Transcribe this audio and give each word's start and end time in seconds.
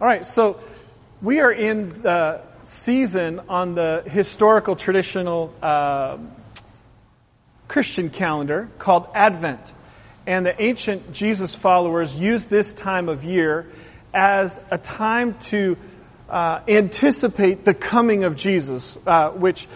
All 0.00 0.06
right, 0.06 0.24
so 0.24 0.58
we 1.20 1.40
are 1.40 1.52
in 1.52 1.90
the 1.90 2.40
season 2.62 3.38
on 3.50 3.74
the 3.74 4.02
historical 4.06 4.74
traditional 4.74 5.52
uh, 5.60 6.16
Christian 7.68 8.08
calendar 8.08 8.70
called 8.78 9.08
Advent. 9.14 9.74
And 10.26 10.46
the 10.46 10.58
ancient 10.58 11.12
Jesus 11.12 11.54
followers 11.54 12.18
used 12.18 12.48
this 12.48 12.72
time 12.72 13.10
of 13.10 13.24
year 13.24 13.66
as 14.14 14.58
a 14.70 14.78
time 14.78 15.38
to 15.50 15.76
uh, 16.30 16.60
anticipate 16.66 17.66
the 17.66 17.74
coming 17.74 18.24
of 18.24 18.36
Jesus, 18.36 18.96
uh, 19.06 19.28
which 19.32 19.68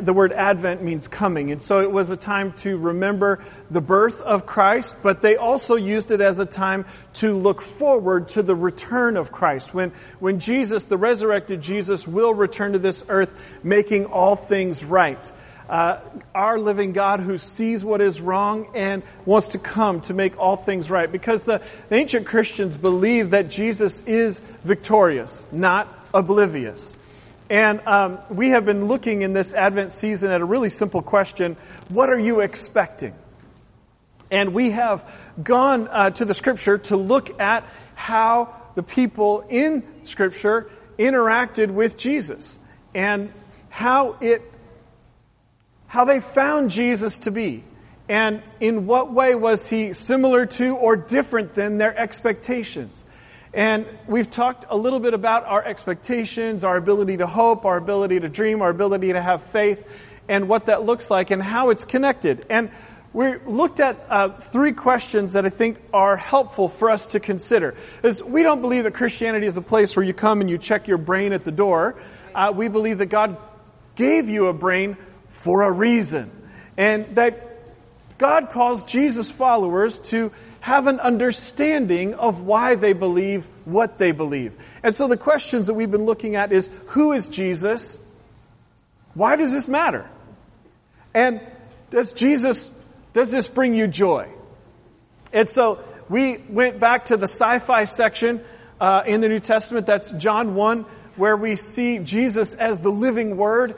the 0.00 0.12
word 0.12 0.32
Advent 0.32 0.82
means 0.82 1.08
coming. 1.08 1.50
And 1.50 1.62
so 1.62 1.80
it 1.80 1.90
was 1.90 2.08
a 2.10 2.16
time 2.16 2.52
to 2.54 2.76
remember 2.76 3.44
the 3.70 3.82
birth 3.82 4.20
of 4.20 4.46
Christ, 4.46 4.96
but 5.02 5.20
they 5.20 5.36
also 5.36 5.74
used 5.74 6.10
it 6.10 6.20
as 6.20 6.38
a 6.38 6.46
time 6.46 6.86
to 7.14 7.36
look 7.36 7.60
forward 7.60 8.28
to 8.28 8.42
the 8.42 8.54
return 8.54 9.16
of 9.16 9.30
Christ. 9.30 9.74
When, 9.74 9.92
when 10.20 10.40
Jesus, 10.40 10.84
the 10.84 10.96
resurrected 10.96 11.60
Jesus, 11.60 12.08
will 12.08 12.32
return 12.32 12.72
to 12.72 12.78
this 12.78 13.04
earth, 13.08 13.34
making 13.62 14.06
all 14.06 14.36
things 14.36 14.82
right. 14.82 15.32
Uh, 15.68 16.00
our 16.34 16.58
living 16.58 16.92
God 16.92 17.20
who 17.20 17.38
sees 17.38 17.84
what 17.84 18.00
is 18.00 18.20
wrong 18.20 18.68
and 18.74 19.02
wants 19.24 19.48
to 19.48 19.58
come 19.58 20.00
to 20.02 20.14
make 20.14 20.38
all 20.38 20.56
things 20.56 20.90
right. 20.90 21.10
Because 21.10 21.42
the, 21.44 21.62
the 21.88 21.96
ancient 21.96 22.26
Christians 22.26 22.76
believe 22.76 23.30
that 23.30 23.48
Jesus 23.48 24.02
is 24.02 24.40
victorious, 24.62 25.44
not 25.52 25.88
oblivious. 26.12 26.94
And 27.50 27.80
um, 27.86 28.18
we 28.30 28.50
have 28.50 28.64
been 28.64 28.86
looking 28.86 29.22
in 29.22 29.32
this 29.32 29.52
Advent 29.52 29.92
season 29.92 30.30
at 30.30 30.40
a 30.40 30.44
really 30.44 30.70
simple 30.70 31.02
question 31.02 31.56
What 31.88 32.08
are 32.08 32.18
you 32.18 32.40
expecting? 32.40 33.14
And 34.30 34.54
we 34.54 34.70
have 34.70 35.08
gone 35.42 35.88
uh, 35.88 36.10
to 36.10 36.24
the 36.24 36.34
Scripture 36.34 36.78
to 36.78 36.96
look 36.96 37.38
at 37.40 37.68
how 37.94 38.54
the 38.74 38.82
people 38.82 39.44
in 39.48 39.84
Scripture 40.04 40.70
interacted 40.98 41.70
with 41.70 41.96
Jesus 41.96 42.58
and 42.94 43.32
how 43.68 44.16
it 44.20 44.50
how 45.86 46.04
they 46.04 46.20
found 46.20 46.70
Jesus 46.70 47.18
to 47.18 47.30
be 47.30 47.62
and 48.08 48.42
in 48.60 48.86
what 48.86 49.12
way 49.12 49.34
was 49.34 49.68
he 49.68 49.92
similar 49.92 50.46
to 50.46 50.76
or 50.76 50.96
different 50.96 51.54
than 51.54 51.78
their 51.78 51.96
expectations 51.96 53.03
and 53.54 53.86
we've 54.08 54.28
talked 54.28 54.64
a 54.68 54.76
little 54.76 55.00
bit 55.00 55.14
about 55.14 55.44
our 55.46 55.64
expectations, 55.64 56.64
our 56.64 56.76
ability 56.76 57.18
to 57.18 57.26
hope, 57.26 57.64
our 57.64 57.76
ability 57.76 58.20
to 58.20 58.28
dream, 58.28 58.62
our 58.62 58.70
ability 58.70 59.12
to 59.12 59.22
have 59.22 59.44
faith, 59.44 59.86
and 60.28 60.48
what 60.48 60.66
that 60.66 60.82
looks 60.82 61.10
like 61.10 61.30
and 61.30 61.42
how 61.42 61.70
it's 61.70 61.84
connected. 61.84 62.46
And 62.50 62.70
we 63.12 63.36
looked 63.46 63.78
at 63.78 64.04
uh, 64.08 64.30
three 64.30 64.72
questions 64.72 65.34
that 65.34 65.46
I 65.46 65.50
think 65.50 65.80
are 65.92 66.16
helpful 66.16 66.68
for 66.68 66.90
us 66.90 67.06
to 67.06 67.20
consider. 67.20 67.76
Is 68.02 68.22
we 68.22 68.42
don't 68.42 68.60
believe 68.60 68.84
that 68.84 68.94
Christianity 68.94 69.46
is 69.46 69.56
a 69.56 69.62
place 69.62 69.94
where 69.94 70.04
you 70.04 70.12
come 70.12 70.40
and 70.40 70.50
you 70.50 70.58
check 70.58 70.88
your 70.88 70.98
brain 70.98 71.32
at 71.32 71.44
the 71.44 71.52
door. 71.52 71.94
Uh, 72.34 72.52
we 72.54 72.66
believe 72.66 72.98
that 72.98 73.06
God 73.06 73.36
gave 73.94 74.28
you 74.28 74.48
a 74.48 74.52
brain 74.52 74.96
for 75.28 75.62
a 75.62 75.70
reason, 75.70 76.30
and 76.76 77.14
that 77.14 77.54
God 78.18 78.50
calls 78.50 78.82
Jesus 78.84 79.30
followers 79.30 80.00
to 80.00 80.32
have 80.64 80.86
an 80.86 80.98
understanding 80.98 82.14
of 82.14 82.40
why 82.40 82.74
they 82.74 82.94
believe 82.94 83.46
what 83.66 83.98
they 83.98 84.12
believe. 84.12 84.56
And 84.82 84.96
so 84.96 85.08
the 85.08 85.16
questions 85.18 85.66
that 85.66 85.74
we've 85.74 85.90
been 85.90 86.06
looking 86.06 86.36
at 86.36 86.52
is, 86.52 86.70
who 86.86 87.12
is 87.12 87.28
Jesus? 87.28 87.98
Why 89.12 89.36
does 89.36 89.52
this 89.52 89.68
matter? 89.68 90.08
And 91.12 91.42
does 91.90 92.12
Jesus, 92.12 92.72
does 93.12 93.30
this 93.30 93.46
bring 93.46 93.74
you 93.74 93.86
joy? 93.86 94.30
And 95.34 95.50
so 95.50 95.84
we 96.08 96.38
went 96.38 96.80
back 96.80 97.04
to 97.06 97.18
the 97.18 97.28
sci-fi 97.28 97.84
section 97.84 98.40
uh, 98.80 99.02
in 99.06 99.20
the 99.20 99.28
New 99.28 99.40
Testament. 99.40 99.84
That's 99.84 100.12
John 100.12 100.54
1, 100.54 100.86
where 101.16 101.36
we 101.36 101.56
see 101.56 101.98
Jesus 101.98 102.54
as 102.54 102.80
the 102.80 102.90
living 102.90 103.36
word 103.36 103.74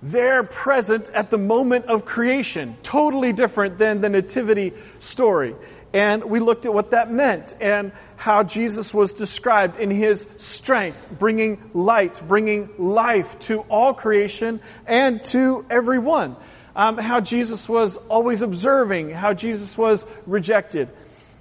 there 0.00 0.42
present 0.42 1.10
at 1.12 1.28
the 1.28 1.38
moment 1.38 1.86
of 1.86 2.06
creation. 2.06 2.78
Totally 2.82 3.34
different 3.34 3.76
than 3.76 4.00
the 4.00 4.08
nativity 4.08 4.72
story. 5.00 5.54
And 5.94 6.24
we 6.24 6.40
looked 6.40 6.66
at 6.66 6.74
what 6.74 6.90
that 6.90 7.08
meant 7.08 7.54
and 7.60 7.92
how 8.16 8.42
Jesus 8.42 8.92
was 8.92 9.12
described 9.12 9.78
in 9.78 9.92
his 9.92 10.26
strength, 10.38 11.14
bringing 11.20 11.70
light, 11.72 12.20
bringing 12.26 12.68
life 12.78 13.38
to 13.40 13.60
all 13.60 13.94
creation 13.94 14.60
and 14.88 15.22
to 15.24 15.64
everyone. 15.70 16.34
Um, 16.74 16.98
how 16.98 17.20
Jesus 17.20 17.68
was 17.68 17.96
always 18.08 18.42
observing, 18.42 19.10
how 19.10 19.34
Jesus 19.34 19.78
was 19.78 20.04
rejected. 20.26 20.88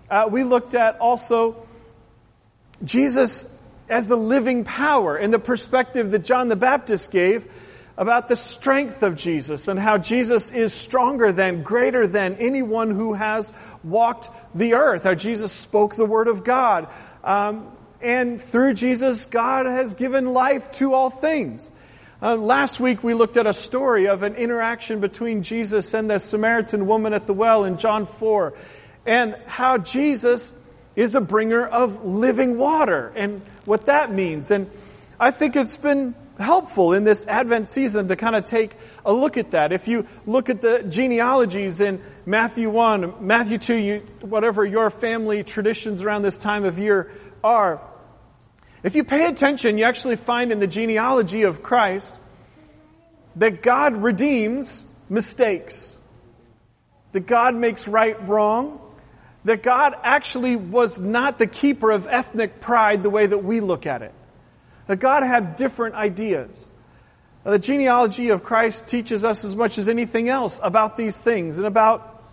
Uh, 0.07 0.27
we 0.29 0.43
looked 0.43 0.75
at 0.75 0.99
also 0.99 1.65
Jesus 2.83 3.47
as 3.89 4.07
the 4.07 4.15
living 4.15 4.65
power 4.65 5.15
and 5.17 5.33
the 5.33 5.39
perspective 5.39 6.11
that 6.11 6.25
John 6.25 6.47
the 6.47 6.55
Baptist 6.55 7.09
gave 7.09 7.51
about 7.97 8.27
the 8.27 8.35
strength 8.35 9.03
of 9.03 9.15
Jesus 9.15 9.67
and 9.67 9.79
how 9.79 9.97
Jesus 9.97 10.51
is 10.51 10.73
stronger 10.73 11.31
than, 11.31 11.61
greater 11.61 12.07
than 12.07 12.35
anyone 12.35 12.91
who 12.91 13.13
has 13.13 13.53
walked 13.83 14.29
the 14.55 14.73
earth, 14.73 15.03
how 15.03 15.13
Jesus 15.13 15.51
spoke 15.51 15.95
the 15.95 16.05
word 16.05 16.27
of 16.27 16.43
God. 16.43 16.87
Um, 17.23 17.71
and 18.01 18.41
through 18.41 18.73
Jesus, 18.73 19.25
God 19.25 19.65
has 19.65 19.93
given 19.93 20.33
life 20.33 20.71
to 20.73 20.93
all 20.93 21.09
things. 21.09 21.71
Uh, 22.21 22.35
last 22.35 22.79
week 22.79 23.03
we 23.03 23.13
looked 23.13 23.37
at 23.37 23.45
a 23.45 23.53
story 23.53 24.07
of 24.07 24.23
an 24.23 24.35
interaction 24.35 24.99
between 24.99 25.43
Jesus 25.43 25.93
and 25.93 26.09
the 26.09 26.19
Samaritan 26.19 26.87
woman 26.87 27.13
at 27.13 27.27
the 27.27 27.33
well 27.33 27.65
in 27.65 27.77
John 27.77 28.05
4, 28.05 28.53
and 29.05 29.35
how 29.45 29.77
Jesus 29.77 30.51
is 30.95 31.15
a 31.15 31.21
bringer 31.21 31.65
of 31.65 32.05
living 32.05 32.57
water, 32.57 33.11
and 33.15 33.41
what 33.65 33.87
that 33.87 34.11
means. 34.11 34.51
And 34.51 34.69
I 35.19 35.31
think 35.31 35.55
it's 35.55 35.77
been 35.77 36.15
helpful 36.39 36.93
in 36.93 37.03
this 37.03 37.25
Advent 37.27 37.67
season 37.67 38.07
to 38.07 38.15
kind 38.15 38.35
of 38.35 38.45
take 38.45 38.75
a 39.05 39.13
look 39.13 39.37
at 39.37 39.51
that. 39.51 39.71
If 39.71 39.87
you 39.87 40.07
look 40.25 40.49
at 40.49 40.61
the 40.61 40.83
genealogies 40.83 41.79
in 41.79 42.01
Matthew 42.25 42.69
1, 42.69 43.25
Matthew 43.25 43.57
2, 43.57 43.75
you, 43.75 43.99
whatever 44.21 44.65
your 44.65 44.89
family 44.89 45.43
traditions 45.43 46.01
around 46.01 46.23
this 46.23 46.37
time 46.37 46.65
of 46.65 46.79
year 46.79 47.11
are, 47.43 47.81
if 48.83 48.95
you 48.95 49.03
pay 49.03 49.27
attention, 49.27 49.77
you 49.77 49.85
actually 49.85 50.17
find 50.17 50.51
in 50.51 50.59
the 50.59 50.67
genealogy 50.67 51.43
of 51.43 51.63
Christ 51.63 52.19
that 53.37 53.61
God 53.61 53.95
redeems 53.95 54.83
mistakes, 55.09 55.95
that 57.13 57.25
God 57.25 57.55
makes 57.55 57.87
right 57.87 58.27
wrong, 58.27 58.79
that 59.45 59.63
God 59.63 59.95
actually 60.03 60.55
was 60.55 60.99
not 60.99 61.37
the 61.37 61.47
keeper 61.47 61.91
of 61.91 62.07
ethnic 62.07 62.59
pride 62.59 63.03
the 63.03 63.09
way 63.09 63.25
that 63.25 63.43
we 63.43 63.59
look 63.59 63.85
at 63.85 64.01
it. 64.01 64.13
That 64.87 64.99
God 64.99 65.23
had 65.23 65.55
different 65.55 65.95
ideas. 65.95 66.69
The 67.43 67.59
genealogy 67.59 68.29
of 68.29 68.43
Christ 68.43 68.87
teaches 68.87 69.25
us 69.25 69.43
as 69.43 69.55
much 69.55 69.77
as 69.77 69.87
anything 69.87 70.29
else 70.29 70.59
about 70.63 70.95
these 70.95 71.17
things 71.17 71.57
and 71.57 71.65
about 71.65 72.23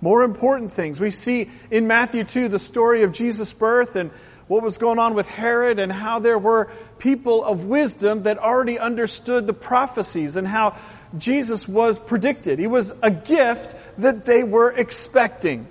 more 0.00 0.22
important 0.22 0.72
things. 0.72 1.00
We 1.00 1.10
see 1.10 1.50
in 1.70 1.86
Matthew 1.86 2.24
2 2.24 2.48
the 2.48 2.58
story 2.58 3.02
of 3.02 3.12
Jesus' 3.12 3.52
birth 3.52 3.96
and 3.96 4.10
what 4.48 4.62
was 4.62 4.78
going 4.78 4.98
on 4.98 5.14
with 5.14 5.28
Herod 5.28 5.78
and 5.78 5.90
how 5.90 6.18
there 6.18 6.38
were 6.38 6.70
people 6.98 7.44
of 7.44 7.64
wisdom 7.64 8.24
that 8.24 8.38
already 8.38 8.78
understood 8.78 9.46
the 9.46 9.52
prophecies 9.52 10.36
and 10.36 10.46
how 10.46 10.76
Jesus 11.16 11.66
was 11.66 11.98
predicted. 11.98 12.58
He 12.58 12.66
was 12.66 12.92
a 13.02 13.10
gift 13.10 13.74
that 13.98 14.24
they 14.24 14.42
were 14.42 14.70
expecting. 14.70 15.66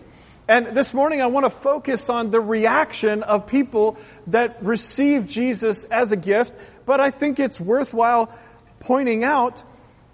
And 0.47 0.75
this 0.75 0.93
morning 0.93 1.21
I 1.21 1.27
want 1.27 1.45
to 1.45 1.49
focus 1.49 2.09
on 2.09 2.31
the 2.31 2.41
reaction 2.41 3.23
of 3.23 3.47
people 3.47 3.97
that 4.27 4.63
received 4.63 5.29
Jesus 5.29 5.85
as 5.85 6.11
a 6.11 6.17
gift, 6.17 6.53
but 6.85 6.99
I 6.99 7.11
think 7.11 7.39
it's 7.39 7.59
worthwhile 7.59 8.35
pointing 8.79 9.23
out 9.23 9.63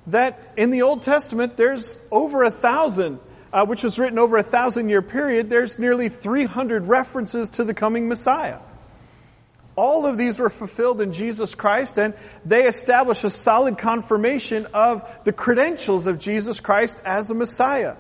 that 0.07 0.53
in 0.57 0.69
the 0.69 0.81
Old 0.81 1.01
Testament 1.01 1.55
there's 1.55 1.99
over 2.11 2.43
a 2.43 2.51
thousand, 2.51 3.19
uh, 3.53 3.65
which 3.65 3.83
was 3.83 3.97
written 3.97 4.19
over 4.19 4.38
a 4.38 4.43
thousand 4.43 4.89
year 4.89 5.01
period, 5.01 5.49
there's 5.49 5.79
nearly 5.79 6.09
300 6.09 6.88
references 6.88 7.49
to 7.51 7.63
the 7.63 7.73
coming 7.73 8.09
Messiah. 8.09 8.59
All 9.77 10.06
of 10.06 10.18
these 10.18 10.39
were 10.39 10.50
fulfilled 10.50 11.01
in 11.01 11.13
Jesus 11.13 11.56
Christ 11.56 11.97
and 11.97 12.15
they 12.44 12.68
establish 12.68 13.24
a 13.24 13.29
solid 13.29 13.77
confirmation 13.77 14.65
of 14.74 15.09
the 15.24 15.31
credentials 15.31 16.06
of 16.06 16.19
Jesus 16.19 16.59
Christ 16.59 17.01
as 17.06 17.29
a 17.29 17.33
Messiah. 17.33 17.95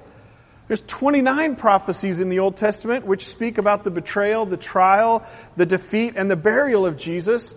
There's 0.67 0.81
29 0.81 1.55
prophecies 1.55 2.19
in 2.19 2.29
the 2.29 2.39
Old 2.39 2.57
Testament 2.57 3.05
which 3.05 3.25
speak 3.25 3.57
about 3.57 3.83
the 3.83 3.91
betrayal, 3.91 4.45
the 4.45 4.57
trial, 4.57 5.25
the 5.55 5.65
defeat, 5.65 6.13
and 6.17 6.29
the 6.29 6.35
burial 6.35 6.85
of 6.85 6.97
Jesus. 6.97 7.55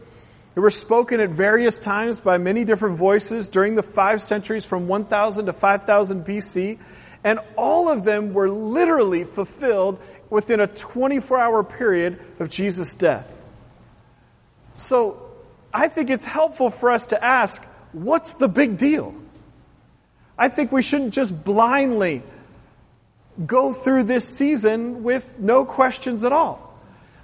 They 0.54 0.60
were 0.60 0.70
spoken 0.70 1.20
at 1.20 1.30
various 1.30 1.78
times 1.78 2.20
by 2.20 2.38
many 2.38 2.64
different 2.64 2.98
voices 2.98 3.48
during 3.48 3.74
the 3.74 3.82
five 3.82 4.22
centuries 4.22 4.64
from 4.64 4.86
1000 4.86 5.46
to 5.46 5.52
5000 5.52 6.24
BC. 6.24 6.78
And 7.24 7.40
all 7.56 7.88
of 7.88 8.04
them 8.04 8.32
were 8.32 8.48
literally 8.48 9.24
fulfilled 9.24 10.00
within 10.28 10.60
a 10.60 10.66
24 10.66 11.38
hour 11.38 11.64
period 11.64 12.20
of 12.38 12.48
Jesus' 12.48 12.94
death. 12.94 13.44
So, 14.76 15.26
I 15.72 15.88
think 15.88 16.10
it's 16.10 16.24
helpful 16.24 16.70
for 16.70 16.90
us 16.90 17.08
to 17.08 17.24
ask, 17.24 17.62
what's 17.92 18.32
the 18.32 18.48
big 18.48 18.76
deal? 18.76 19.14
I 20.38 20.48
think 20.48 20.72
we 20.72 20.82
shouldn't 20.82 21.12
just 21.12 21.44
blindly 21.44 22.22
go 23.46 23.72
through 23.72 24.04
this 24.04 24.28
season 24.28 25.02
with 25.02 25.38
no 25.38 25.64
questions 25.64 26.24
at 26.24 26.32
all. 26.32 26.66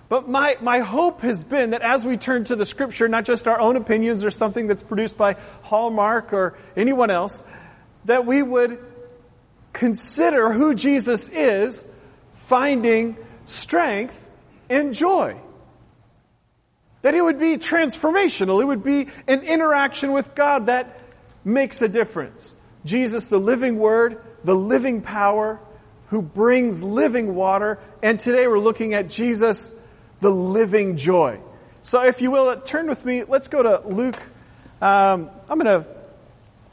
But 0.08 0.28
my, 0.28 0.56
my 0.60 0.80
hope 0.80 1.22
has 1.22 1.42
been 1.42 1.70
that 1.70 1.82
as 1.82 2.04
we 2.04 2.16
turn 2.16 2.44
to 2.44 2.56
the 2.56 2.64
scripture, 2.64 3.08
not 3.08 3.24
just 3.24 3.48
our 3.48 3.58
own 3.58 3.76
opinions 3.76 4.24
or 4.24 4.30
something 4.30 4.68
that's 4.68 4.82
produced 4.82 5.16
by 5.16 5.36
Hallmark 5.62 6.32
or 6.32 6.56
anyone 6.76 7.10
else, 7.10 7.42
that 8.04 8.24
we 8.24 8.42
would 8.42 8.78
consider 9.72 10.52
who 10.52 10.74
Jesus 10.74 11.28
is, 11.28 11.84
finding 12.34 13.16
strength 13.46 14.16
and 14.70 14.94
joy. 14.94 15.36
That 17.02 17.14
it 17.14 17.22
would 17.22 17.40
be 17.40 17.56
transformational. 17.56 18.62
It 18.62 18.64
would 18.64 18.84
be 18.84 19.08
an 19.26 19.42
interaction 19.42 20.12
with 20.12 20.34
God 20.34 20.66
that 20.66 21.00
makes 21.44 21.82
a 21.82 21.88
difference. 21.88 22.54
Jesus, 22.84 23.26
the 23.26 23.38
living 23.38 23.78
word, 23.78 24.22
the 24.44 24.54
living 24.54 25.02
power, 25.02 25.60
who 26.08 26.22
brings 26.22 26.82
living 26.82 27.34
water. 27.34 27.78
And 28.02 28.18
today 28.18 28.46
we're 28.46 28.58
looking 28.58 28.94
at 28.94 29.08
Jesus, 29.08 29.70
the 30.20 30.30
living 30.30 30.96
joy. 30.96 31.40
So 31.82 32.02
if 32.04 32.20
you 32.20 32.30
will, 32.30 32.60
turn 32.60 32.88
with 32.88 33.04
me. 33.04 33.24
Let's 33.24 33.48
go 33.48 33.62
to 33.62 33.88
Luke. 33.88 34.18
Um, 34.80 35.30
I'm 35.48 35.58
going 35.58 35.82
to 35.82 35.86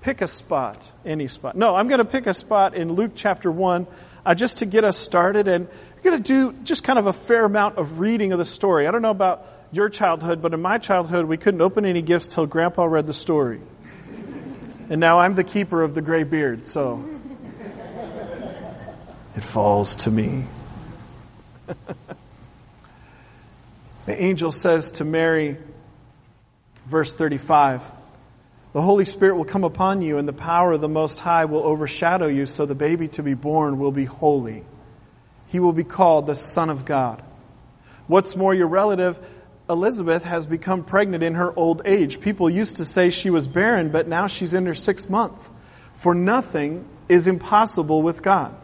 pick 0.01 0.21
a 0.21 0.27
spot, 0.27 0.77
any 1.05 1.27
spot. 1.27 1.55
No, 1.55 1.75
I'm 1.75 1.87
going 1.87 1.99
to 1.99 2.05
pick 2.05 2.27
a 2.27 2.33
spot 2.33 2.75
in 2.75 2.93
Luke 2.93 3.11
chapter 3.15 3.51
1 3.51 3.87
uh, 4.25 4.35
just 4.35 4.59
to 4.59 4.65
get 4.65 4.83
us 4.83 4.97
started. 4.97 5.47
And 5.47 5.67
I'm 5.67 6.03
going 6.03 6.21
to 6.21 6.23
do 6.23 6.53
just 6.63 6.83
kind 6.83 6.99
of 6.99 7.07
a 7.07 7.13
fair 7.13 7.45
amount 7.45 7.77
of 7.77 7.99
reading 7.99 8.33
of 8.33 8.39
the 8.39 8.45
story. 8.45 8.87
I 8.87 8.91
don't 8.91 9.01
know 9.01 9.11
about 9.11 9.47
your 9.71 9.89
childhood, 9.89 10.41
but 10.41 10.53
in 10.53 10.61
my 10.61 10.77
childhood, 10.77 11.25
we 11.25 11.37
couldn't 11.37 11.61
open 11.61 11.85
any 11.85 12.01
gifts 12.01 12.27
till 12.27 12.45
Grandpa 12.45 12.83
read 12.83 13.07
the 13.07 13.13
story. 13.13 13.61
And 14.89 14.99
now 14.99 15.19
I'm 15.19 15.35
the 15.35 15.43
keeper 15.43 15.81
of 15.81 15.95
the 15.95 16.01
gray 16.01 16.23
beard, 16.23 16.67
so 16.67 17.03
it 19.35 19.43
falls 19.43 19.95
to 19.97 20.11
me. 20.11 20.45
the 24.05 24.21
angel 24.21 24.51
says 24.51 24.91
to 24.91 25.03
Mary, 25.03 25.57
verse 26.85 27.13
35, 27.13 27.81
the 28.73 28.81
Holy 28.81 29.05
Spirit 29.05 29.35
will 29.35 29.45
come 29.45 29.63
upon 29.63 30.01
you 30.01 30.17
and 30.17 30.27
the 30.27 30.33
power 30.33 30.73
of 30.73 30.81
the 30.81 30.89
Most 30.89 31.19
High 31.19 31.45
will 31.45 31.63
overshadow 31.63 32.27
you 32.27 32.45
so 32.45 32.65
the 32.65 32.75
baby 32.75 33.07
to 33.09 33.23
be 33.23 33.35
born 33.35 33.79
will 33.79 33.91
be 33.91 34.05
holy. 34.05 34.63
He 35.47 35.59
will 35.59 35.73
be 35.73 35.83
called 35.83 36.25
the 36.25 36.35
Son 36.35 36.69
of 36.69 36.83
God. 36.83 37.23
What's 38.07 38.35
more, 38.35 38.53
your 38.53 38.67
relative 38.67 39.19
Elizabeth 39.69 40.25
has 40.25 40.45
become 40.45 40.83
pregnant 40.83 41.23
in 41.23 41.35
her 41.35 41.57
old 41.57 41.83
age. 41.85 42.19
People 42.19 42.49
used 42.49 42.77
to 42.77 42.85
say 42.85 43.09
she 43.09 43.29
was 43.29 43.47
barren, 43.47 43.89
but 43.89 44.07
now 44.07 44.27
she's 44.27 44.53
in 44.53 44.65
her 44.65 44.73
sixth 44.73 45.09
month. 45.09 45.49
For 45.93 46.13
nothing 46.13 46.85
is 47.07 47.27
impossible 47.27 48.01
with 48.01 48.21
God. 48.21 48.55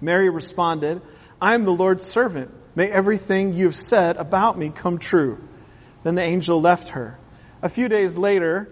Mary 0.00 0.30
responded, 0.30 1.02
I 1.40 1.54
am 1.54 1.64
the 1.64 1.72
Lord's 1.72 2.04
servant. 2.04 2.50
May 2.74 2.88
everything 2.88 3.52
you 3.52 3.66
have 3.66 3.76
said 3.76 4.16
about 4.16 4.58
me 4.58 4.70
come 4.70 4.98
true. 4.98 5.38
Then 6.02 6.14
the 6.14 6.22
angel 6.22 6.60
left 6.60 6.90
her. 6.90 7.18
A 7.62 7.68
few 7.68 7.88
days 7.88 8.16
later, 8.16 8.68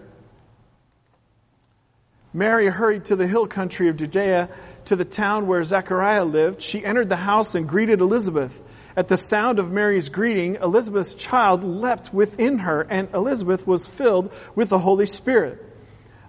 Mary 2.33 2.67
hurried 2.67 3.05
to 3.05 3.15
the 3.15 3.27
hill 3.27 3.47
country 3.47 3.87
of 3.87 3.97
Judea 3.97 4.49
to 4.85 4.95
the 4.95 5.05
town 5.05 5.47
where 5.47 5.63
Zechariah 5.63 6.25
lived. 6.25 6.61
She 6.61 6.83
entered 6.83 7.09
the 7.09 7.15
house 7.15 7.55
and 7.55 7.67
greeted 7.67 8.01
Elizabeth. 8.01 8.61
At 8.97 9.07
the 9.07 9.17
sound 9.17 9.57
of 9.57 9.71
Mary's 9.71 10.09
greeting, 10.09 10.55
Elizabeth's 10.55 11.13
child 11.13 11.63
leapt 11.63 12.13
within 12.13 12.59
her, 12.59 12.81
and 12.81 13.09
Elizabeth 13.13 13.65
was 13.65 13.85
filled 13.85 14.33
with 14.53 14.69
the 14.69 14.79
Holy 14.79 15.05
Spirit. 15.05 15.63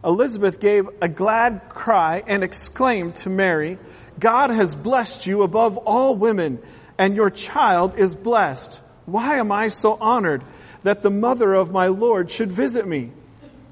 Elizabeth 0.05 0.61
gave 0.61 0.89
a 1.03 1.09
glad 1.09 1.69
cry 1.69 2.23
and 2.27 2.45
exclaimed 2.45 3.17
to 3.17 3.29
Mary, 3.29 3.79
God 4.19 4.51
has 4.51 4.75
blessed 4.75 5.27
you 5.27 5.43
above 5.43 5.77
all 5.79 6.15
women, 6.15 6.59
and 6.99 7.15
your 7.15 7.31
child 7.31 7.99
is 7.99 8.15
blessed. 8.15 8.81
Why 9.05 9.37
am 9.37 9.53
I 9.53 9.69
so 9.69 9.97
honored 10.01 10.43
that 10.83 11.03
the 11.03 11.11
mother 11.11 11.55
of 11.55 11.71
my 11.71 11.89
Lord 11.89 12.31
should 12.31 12.51
visit 12.51 12.87
me? 12.87 13.13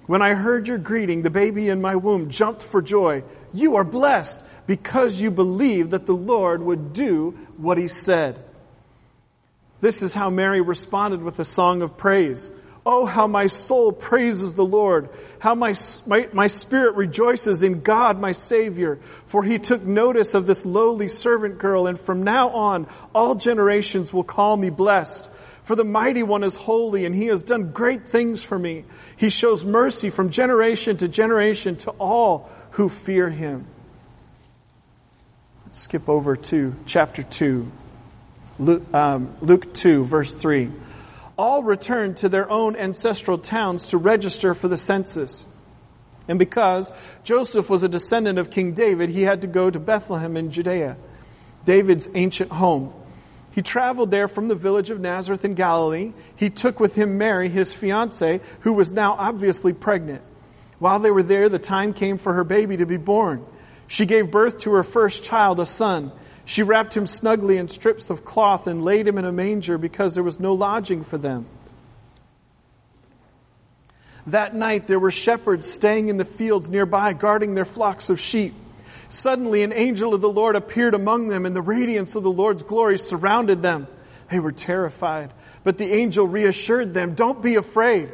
When 0.07 0.21
I 0.21 0.35
heard 0.35 0.69
your 0.69 0.79
greeting, 0.79 1.23
the 1.23 1.31
baby 1.31 1.69
in 1.69 1.81
my 1.81 1.97
womb 1.97 2.29
jumped 2.29 2.63
for 2.63 2.83
joy. 2.83 3.25
You 3.55 3.77
are 3.77 3.85
blessed 3.85 4.45
because 4.67 5.21
you 5.21 5.31
believe 5.31 5.91
that 5.91 6.07
the 6.07 6.15
Lord 6.15 6.63
would 6.63 6.93
do 6.93 7.39
what 7.57 7.79
he 7.79 7.89
said. 7.89 8.43
This 9.81 10.03
is 10.03 10.13
how 10.13 10.31
Mary 10.31 10.61
responded 10.61 11.23
with 11.23 11.39
a 11.39 11.45
song 11.45 11.83
of 11.83 11.97
praise. 11.97 12.51
Oh, 12.87 13.07
how 13.07 13.27
my 13.27 13.47
soul 13.47 13.93
praises 13.93 14.53
the 14.53 14.65
Lord. 14.65 15.09
How 15.39 15.55
my, 15.55 15.75
my, 16.05 16.29
my, 16.35 16.49
spirit 16.49 16.97
rejoices 16.97 17.63
in 17.63 17.81
God, 17.81 18.21
my 18.21 18.33
Savior. 18.33 18.99
For 19.27 19.43
he 19.43 19.59
took 19.59 19.83
notice 19.83 20.35
of 20.35 20.47
this 20.47 20.67
lowly 20.67 21.09
servant 21.09 21.59
girl, 21.59 21.87
and 21.87 21.99
from 21.99 22.25
now 22.25 22.51
on, 22.51 22.87
all 23.15 23.37
generations 23.37 24.13
will 24.13 24.25
call 24.25 24.55
me 24.57 24.69
blessed. 24.69 25.31
For 25.63 25.75
the 25.75 25.85
mighty 25.85 26.23
one 26.23 26.45
is 26.45 26.55
holy, 26.55 27.07
and 27.07 27.15
he 27.15 27.27
has 27.27 27.43
done 27.43 27.73
great 27.73 28.07
things 28.07 28.43
for 28.43 28.59
me. 28.59 28.85
He 29.17 29.31
shows 29.31 29.65
mercy 29.65 30.11
from 30.11 30.29
generation 30.29 30.99
to 30.99 31.09
generation 31.09 31.77
to 31.77 31.91
all 31.93 32.51
who 32.73 32.91
fear 32.91 33.31
him. 33.31 33.67
Let's 35.65 35.81
skip 35.81 36.11
over 36.11 36.37
to 36.37 36.75
chapter 36.85 37.23
2. 37.23 37.73
Luke, 38.59 38.95
um, 38.95 39.35
Luke 39.41 39.73
2, 39.73 40.05
verse 40.05 40.33
3 40.33 40.71
all 41.37 41.63
returned 41.63 42.19
to 42.19 42.29
their 42.29 42.51
own 42.51 42.77
ancestral 42.77 43.39
towns 43.39 43.87
to 43.87 43.99
register 43.99 44.55
for 44.55 44.69
the 44.69 44.79
census. 44.79 45.47
And 46.29 46.39
because 46.39 46.91
Joseph 47.23 47.69
was 47.69 47.83
a 47.83 47.89
descendant 47.89 48.39
of 48.39 48.51
King 48.51 48.73
David, 48.73 49.11
he 49.11 49.23
had 49.23 49.43
to 49.43 49.47
go 49.47 49.69
to 49.69 49.79
Bethlehem 49.79 50.37
in 50.37 50.51
Judea, 50.51 50.97
David's 51.65 52.09
ancient 52.15 52.51
home. 52.51 52.93
He 53.53 53.63
traveled 53.63 54.11
there 54.11 54.27
from 54.27 54.49
the 54.49 54.55
village 54.55 54.91
of 54.91 55.01
Nazareth 55.01 55.45
in 55.45 55.55
Galilee. 55.55 56.13
He 56.35 56.51
took 56.51 56.81
with 56.81 56.95
him 56.95 57.19
Mary, 57.19 57.49
his 57.49 57.73
fiancee, 57.73 58.41
who 58.61 58.73
was 58.73 58.91
now 58.91 59.15
obviously 59.19 59.73
pregnant. 59.73 60.23
While 60.81 60.99
they 60.99 61.11
were 61.11 61.23
there, 61.23 61.49
the 61.49 61.61
time 61.61 61.93
came 61.95 62.19
for 62.19 62.35
her 62.35 62.45
baby 62.45 62.79
to 62.79 62.87
be 62.87 62.97
born. 62.97 63.45
She 63.87 64.07
gave 64.07 64.31
birth 64.31 64.61
to 64.61 64.73
her 64.73 64.83
first 64.83 65.23
child, 65.23 65.61
a 65.61 65.67
son. 65.67 66.11
She 66.45 66.63
wrapped 66.63 66.97
him 66.97 67.07
snugly 67.07 67.57
in 67.57 67.69
strips 67.69 68.11
of 68.11 68.25
cloth 68.25 68.67
and 68.67 68.85
laid 68.85 69.09
him 69.09 69.19
in 69.19 69.25
a 69.25 69.33
manger 69.33 69.79
because 69.79 70.15
there 70.15 70.23
was 70.23 70.39
no 70.39 70.55
lodging 70.55 71.05
for 71.05 71.19
them. 71.19 71.47
That 74.27 74.55
night 74.55 74.87
there 74.87 74.99
were 74.99 75.11
shepherds 75.11 75.71
staying 75.71 76.09
in 76.09 76.17
the 76.17 76.25
fields 76.25 76.71
nearby 76.71 77.13
guarding 77.13 77.55
their 77.55 77.65
flocks 77.65 78.09
of 78.09 78.21
sheep. 78.21 78.55
Suddenly 79.09 79.63
an 79.63 79.73
angel 79.73 80.15
of 80.15 80.21
the 80.21 80.31
Lord 80.31 80.57
appeared 80.57 80.95
among 80.95 81.29
them 81.29 81.47
and 81.47 81.55
the 81.55 81.63
radiance 81.63 82.15
of 82.15 82.23
the 82.23 82.31
Lord's 82.31 82.63
glory 82.63 82.99
surrounded 82.99 83.63
them. 83.63 83.87
They 84.31 84.41
were 84.41 84.53
terrified, 84.53 85.33
but 85.63 85.77
the 85.77 85.93
angel 85.93 86.27
reassured 86.27 86.95
them, 86.95 87.15
don't 87.15 87.43
be 87.43 87.57
afraid. 87.57 88.11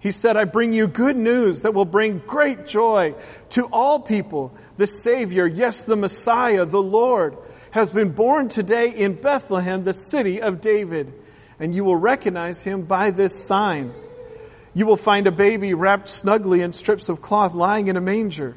He 0.00 0.12
said, 0.12 0.38
I 0.38 0.44
bring 0.44 0.72
you 0.72 0.86
good 0.86 1.16
news 1.16 1.60
that 1.60 1.74
will 1.74 1.84
bring 1.84 2.22
great 2.26 2.66
joy 2.66 3.14
to 3.50 3.66
all 3.66 4.00
people. 4.00 4.52
The 4.78 4.86
Savior, 4.86 5.46
yes, 5.46 5.84
the 5.84 5.96
Messiah, 5.96 6.64
the 6.64 6.82
Lord, 6.82 7.36
has 7.70 7.90
been 7.90 8.10
born 8.10 8.48
today 8.48 8.90
in 8.90 9.14
Bethlehem, 9.14 9.84
the 9.84 9.92
city 9.92 10.42
of 10.42 10.60
David. 10.60 11.12
And 11.58 11.74
you 11.74 11.84
will 11.84 11.96
recognize 11.96 12.62
him 12.62 12.82
by 12.82 13.10
this 13.10 13.46
sign. 13.46 13.92
You 14.74 14.86
will 14.86 14.96
find 14.96 15.26
a 15.26 15.32
baby 15.32 15.74
wrapped 15.74 16.08
snugly 16.08 16.62
in 16.62 16.72
strips 16.72 17.08
of 17.08 17.20
cloth 17.20 17.54
lying 17.54 17.88
in 17.88 17.96
a 17.96 18.00
manger. 18.00 18.56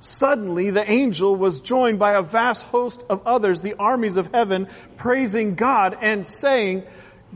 Suddenly 0.00 0.70
the 0.70 0.88
angel 0.88 1.34
was 1.34 1.60
joined 1.60 1.98
by 1.98 2.12
a 2.12 2.22
vast 2.22 2.64
host 2.64 3.04
of 3.10 3.26
others, 3.26 3.60
the 3.60 3.74
armies 3.74 4.16
of 4.16 4.32
heaven, 4.32 4.68
praising 4.96 5.54
God 5.54 5.96
and 6.00 6.24
saying, 6.24 6.84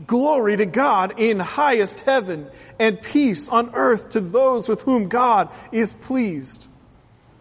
Glory 0.07 0.57
to 0.57 0.65
God 0.65 1.19
in 1.19 1.39
highest 1.39 1.99
heaven 2.01 2.47
and 2.79 3.01
peace 3.01 3.47
on 3.47 3.75
earth 3.75 4.11
to 4.11 4.21
those 4.21 4.67
with 4.67 4.81
whom 4.81 5.07
God 5.07 5.53
is 5.71 5.93
pleased. 5.93 6.67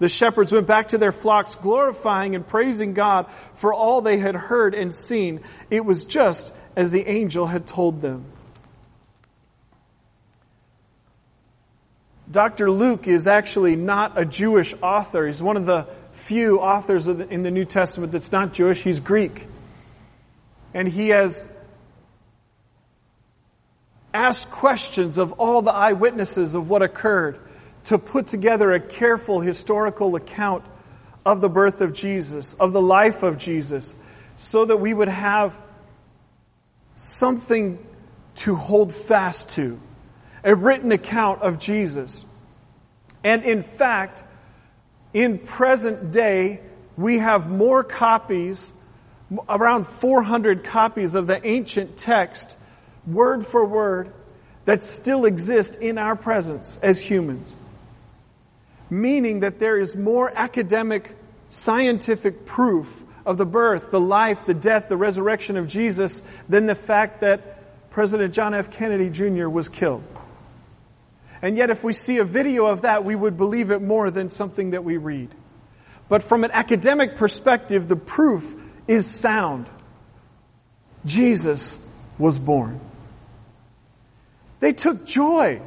The 0.00 0.08
shepherds 0.08 0.50
went 0.50 0.66
back 0.66 0.88
to 0.88 0.98
their 0.98 1.12
flocks, 1.12 1.54
glorifying 1.54 2.34
and 2.34 2.46
praising 2.46 2.94
God 2.94 3.26
for 3.54 3.72
all 3.72 4.00
they 4.00 4.16
had 4.16 4.34
heard 4.34 4.74
and 4.74 4.94
seen. 4.94 5.40
It 5.68 5.84
was 5.84 6.06
just 6.06 6.52
as 6.74 6.90
the 6.90 7.06
angel 7.06 7.46
had 7.46 7.66
told 7.66 8.00
them. 8.00 8.24
Dr. 12.30 12.70
Luke 12.70 13.08
is 13.08 13.26
actually 13.26 13.76
not 13.76 14.18
a 14.18 14.24
Jewish 14.24 14.74
author. 14.82 15.26
He's 15.26 15.42
one 15.42 15.58
of 15.58 15.66
the 15.66 15.86
few 16.12 16.60
authors 16.60 17.06
in 17.06 17.42
the 17.42 17.50
New 17.50 17.66
Testament 17.66 18.12
that's 18.12 18.32
not 18.32 18.54
Jewish. 18.54 18.82
He's 18.82 19.00
Greek. 19.00 19.46
And 20.72 20.88
he 20.88 21.10
has 21.10 21.44
asked 24.14 24.50
questions 24.50 25.18
of 25.18 25.32
all 25.32 25.60
the 25.60 25.72
eyewitnesses 25.72 26.54
of 26.54 26.70
what 26.70 26.80
occurred 26.82 27.38
to 27.84 27.98
put 27.98 28.26
together 28.26 28.72
a 28.72 28.80
careful 28.80 29.40
historical 29.40 30.16
account 30.16 30.64
of 31.24 31.40
the 31.40 31.48
birth 31.48 31.80
of 31.80 31.92
Jesus, 31.92 32.54
of 32.54 32.72
the 32.72 32.80
life 32.80 33.22
of 33.22 33.38
Jesus, 33.38 33.94
so 34.36 34.64
that 34.64 34.78
we 34.78 34.94
would 34.94 35.08
have 35.08 35.58
something 36.94 37.84
to 38.36 38.54
hold 38.54 38.94
fast 38.94 39.50
to, 39.50 39.80
a 40.44 40.54
written 40.54 40.92
account 40.92 41.42
of 41.42 41.58
Jesus. 41.58 42.24
And 43.22 43.44
in 43.44 43.62
fact, 43.62 44.22
in 45.12 45.38
present 45.38 46.12
day, 46.12 46.60
we 46.96 47.18
have 47.18 47.48
more 47.50 47.82
copies, 47.82 48.70
around 49.48 49.86
400 49.86 50.64
copies 50.64 51.14
of 51.14 51.26
the 51.26 51.44
ancient 51.46 51.96
text, 51.96 52.56
word 53.06 53.46
for 53.46 53.64
word, 53.64 54.12
that 54.64 54.84
still 54.84 55.24
exist 55.24 55.76
in 55.76 55.98
our 55.98 56.16
presence 56.16 56.78
as 56.82 56.98
humans. 56.98 57.54
Meaning 58.90 59.40
that 59.40 59.58
there 59.58 59.78
is 59.78 59.96
more 59.96 60.30
academic, 60.34 61.16
scientific 61.48 62.44
proof 62.44 63.04
of 63.24 63.38
the 63.38 63.46
birth, 63.46 63.90
the 63.90 64.00
life, 64.00 64.46
the 64.46 64.54
death, 64.54 64.88
the 64.88 64.96
resurrection 64.96 65.56
of 65.56 65.68
Jesus 65.68 66.22
than 66.48 66.66
the 66.66 66.74
fact 66.74 67.20
that 67.20 67.90
President 67.90 68.34
John 68.34 68.54
F. 68.54 68.70
Kennedy 68.70 69.10
Jr. 69.10 69.48
was 69.48 69.68
killed. 69.68 70.02
And 71.42 71.56
yet, 71.56 71.70
if 71.70 71.82
we 71.82 71.92
see 71.92 72.18
a 72.18 72.24
video 72.24 72.66
of 72.66 72.82
that, 72.82 73.04
we 73.04 73.16
would 73.16 73.36
believe 73.36 73.70
it 73.70 73.80
more 73.80 74.10
than 74.10 74.30
something 74.30 74.72
that 74.72 74.84
we 74.84 74.96
read. 74.96 75.30
But 76.08 76.22
from 76.22 76.44
an 76.44 76.50
academic 76.50 77.16
perspective, 77.16 77.88
the 77.88 77.96
proof 77.96 78.54
is 78.86 79.06
sound. 79.06 79.66
Jesus 81.04 81.78
was 82.18 82.38
born. 82.38 82.80
They 84.58 84.72
took 84.72 85.06
joy 85.06 85.62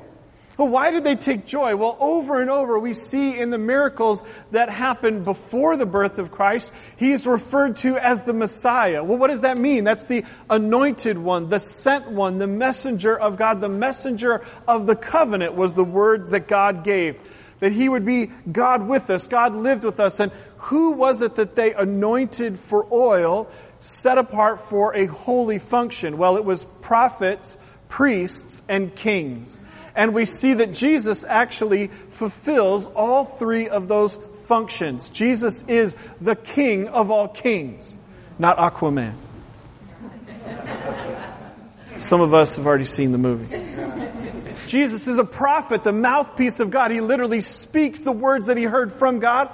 well, 0.57 0.67
why 0.67 0.91
did 0.91 1.03
they 1.03 1.15
take 1.15 1.47
joy? 1.47 1.75
Well, 1.75 1.97
over 1.99 2.39
and 2.39 2.49
over 2.49 2.77
we 2.77 2.93
see 2.93 3.37
in 3.37 3.49
the 3.49 3.57
miracles 3.57 4.21
that 4.51 4.69
happened 4.69 5.25
before 5.25 5.77
the 5.77 5.85
birth 5.85 6.19
of 6.19 6.31
Christ, 6.31 6.71
he 6.97 7.11
is 7.11 7.25
referred 7.25 7.77
to 7.77 7.97
as 7.97 8.21
the 8.21 8.33
Messiah. 8.33 9.03
Well, 9.03 9.17
what 9.17 9.29
does 9.29 9.39
that 9.39 9.57
mean? 9.57 9.83
That's 9.83 10.05
the 10.05 10.25
anointed 10.49 11.17
one, 11.17 11.49
the 11.49 11.59
sent 11.59 12.11
one, 12.11 12.37
the 12.37 12.47
messenger 12.47 13.17
of 13.17 13.37
God, 13.37 13.61
the 13.61 13.69
messenger 13.69 14.45
of 14.67 14.85
the 14.85 14.95
covenant 14.95 15.55
was 15.55 15.73
the 15.73 15.83
word 15.83 16.31
that 16.31 16.47
God 16.47 16.83
gave. 16.83 17.17
That 17.59 17.71
he 17.71 17.89
would 17.89 18.05
be 18.05 18.29
God 18.51 18.87
with 18.87 19.09
us, 19.09 19.25
God 19.25 19.55
lived 19.55 19.83
with 19.83 19.99
us. 19.99 20.19
And 20.19 20.31
who 20.57 20.91
was 20.91 21.21
it 21.21 21.35
that 21.35 21.55
they 21.55 21.73
anointed 21.73 22.59
for 22.59 22.85
oil, 22.91 23.49
set 23.79 24.17
apart 24.19 24.69
for 24.69 24.95
a 24.95 25.07
holy 25.07 25.59
function? 25.59 26.17
Well, 26.17 26.37
it 26.37 26.45
was 26.45 26.63
prophets, 26.81 27.57
priests, 27.89 28.61
and 28.67 28.93
kings. 28.93 29.59
And 29.95 30.13
we 30.13 30.25
see 30.25 30.53
that 30.53 30.73
Jesus 30.73 31.23
actually 31.23 31.87
fulfills 31.87 32.85
all 32.95 33.25
three 33.25 33.69
of 33.69 33.87
those 33.87 34.17
functions. 34.45 35.09
Jesus 35.09 35.63
is 35.67 35.95
the 36.19 36.35
king 36.35 36.87
of 36.87 37.11
all 37.11 37.27
kings, 37.27 37.93
not 38.39 38.57
Aquaman. 38.57 39.13
Some 41.97 42.21
of 42.21 42.33
us 42.33 42.55
have 42.55 42.65
already 42.65 42.85
seen 42.85 43.11
the 43.11 43.17
movie. 43.17 43.55
Jesus 44.67 45.07
is 45.07 45.19
a 45.19 45.23
prophet, 45.23 45.83
the 45.83 45.93
mouthpiece 45.93 46.59
of 46.59 46.71
God. 46.71 46.91
He 46.91 47.01
literally 47.01 47.41
speaks 47.41 47.99
the 47.99 48.11
words 48.11 48.47
that 48.47 48.57
he 48.57 48.63
heard 48.63 48.91
from 48.91 49.19
God. 49.19 49.49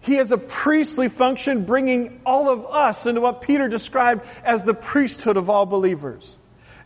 He 0.00 0.14
has 0.16 0.32
a 0.32 0.36
priestly 0.38 1.08
function 1.08 1.64
bringing 1.64 2.20
all 2.26 2.50
of 2.50 2.66
us 2.66 3.06
into 3.06 3.20
what 3.20 3.40
Peter 3.40 3.68
described 3.68 4.26
as 4.44 4.62
the 4.64 4.74
priesthood 4.74 5.36
of 5.36 5.48
all 5.48 5.64
believers. 5.64 6.36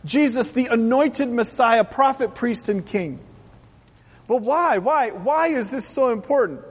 Jesus, 0.07 0.47
the 0.47 0.67
anointed 0.67 1.29
Messiah, 1.29 1.83
prophet, 1.83 2.33
priest, 2.33 2.69
and 2.69 2.85
king. 2.85 3.19
But 4.27 4.41
why? 4.41 4.79
Why? 4.79 5.11
Why 5.11 5.47
is 5.47 5.69
this 5.69 5.87
so 5.87 6.09
important? 6.09 6.61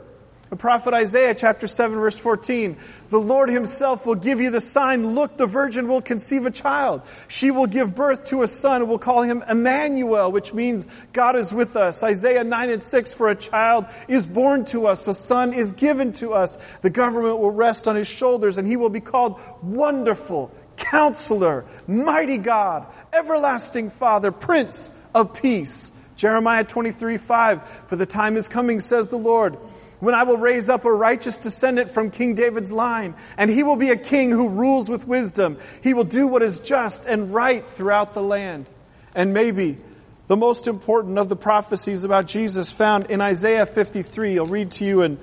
The 0.48 0.56
prophet 0.56 0.94
Isaiah 0.94 1.34
chapter 1.34 1.66
7 1.66 1.98
verse 1.98 2.16
14, 2.16 2.76
the 3.08 3.18
Lord 3.18 3.48
himself 3.48 4.06
will 4.06 4.14
give 4.14 4.40
you 4.40 4.52
the 4.52 4.60
sign, 4.60 5.14
look, 5.14 5.36
the 5.36 5.46
virgin 5.46 5.88
will 5.88 6.00
conceive 6.00 6.46
a 6.46 6.52
child. 6.52 7.02
She 7.26 7.50
will 7.50 7.66
give 7.66 7.96
birth 7.96 8.26
to 8.26 8.44
a 8.44 8.46
son 8.46 8.82
and 8.82 8.88
will 8.88 9.00
call 9.00 9.22
him 9.22 9.42
Emmanuel, 9.42 10.30
which 10.30 10.54
means 10.54 10.86
God 11.12 11.34
is 11.34 11.52
with 11.52 11.74
us. 11.74 12.04
Isaiah 12.04 12.44
9 12.44 12.70
and 12.70 12.82
6, 12.82 13.12
for 13.14 13.28
a 13.28 13.34
child 13.34 13.86
is 14.06 14.24
born 14.24 14.66
to 14.66 14.86
us, 14.86 15.08
a 15.08 15.14
son 15.14 15.52
is 15.52 15.72
given 15.72 16.12
to 16.14 16.32
us. 16.32 16.58
The 16.80 16.90
government 16.90 17.40
will 17.40 17.50
rest 17.50 17.88
on 17.88 17.96
his 17.96 18.06
shoulders 18.06 18.56
and 18.56 18.68
he 18.68 18.76
will 18.76 18.90
be 18.90 19.00
called 19.00 19.40
Wonderful, 19.64 20.52
Counselor, 20.90 21.64
Mighty 21.86 22.38
God, 22.38 22.86
Everlasting 23.12 23.90
Father, 23.90 24.30
Prince 24.30 24.90
of 25.14 25.34
Peace. 25.34 25.92
Jeremiah 26.16 26.64
23, 26.64 27.18
5, 27.18 27.68
For 27.88 27.96
the 27.96 28.06
time 28.06 28.36
is 28.36 28.48
coming, 28.48 28.80
says 28.80 29.08
the 29.08 29.18
Lord, 29.18 29.58
when 30.00 30.14
I 30.14 30.22
will 30.24 30.38
raise 30.38 30.68
up 30.68 30.84
a 30.84 30.92
righteous 30.92 31.36
descendant 31.36 31.90
from 31.90 32.10
King 32.10 32.34
David's 32.34 32.72
line, 32.72 33.14
and 33.36 33.50
he 33.50 33.62
will 33.62 33.76
be 33.76 33.90
a 33.90 33.96
king 33.96 34.30
who 34.30 34.48
rules 34.48 34.88
with 34.88 35.06
wisdom. 35.06 35.58
He 35.82 35.94
will 35.94 36.04
do 36.04 36.26
what 36.26 36.42
is 36.42 36.60
just 36.60 37.06
and 37.06 37.32
right 37.34 37.68
throughout 37.68 38.14
the 38.14 38.22
land. 38.22 38.66
And 39.14 39.32
maybe 39.34 39.78
the 40.26 40.36
most 40.36 40.66
important 40.66 41.18
of 41.18 41.28
the 41.28 41.36
prophecies 41.36 42.04
about 42.04 42.26
Jesus 42.26 42.72
found 42.72 43.10
in 43.10 43.20
Isaiah 43.20 43.66
53. 43.66 44.38
I'll 44.38 44.46
read 44.46 44.72
to 44.72 44.84
you 44.84 45.02
in 45.02 45.18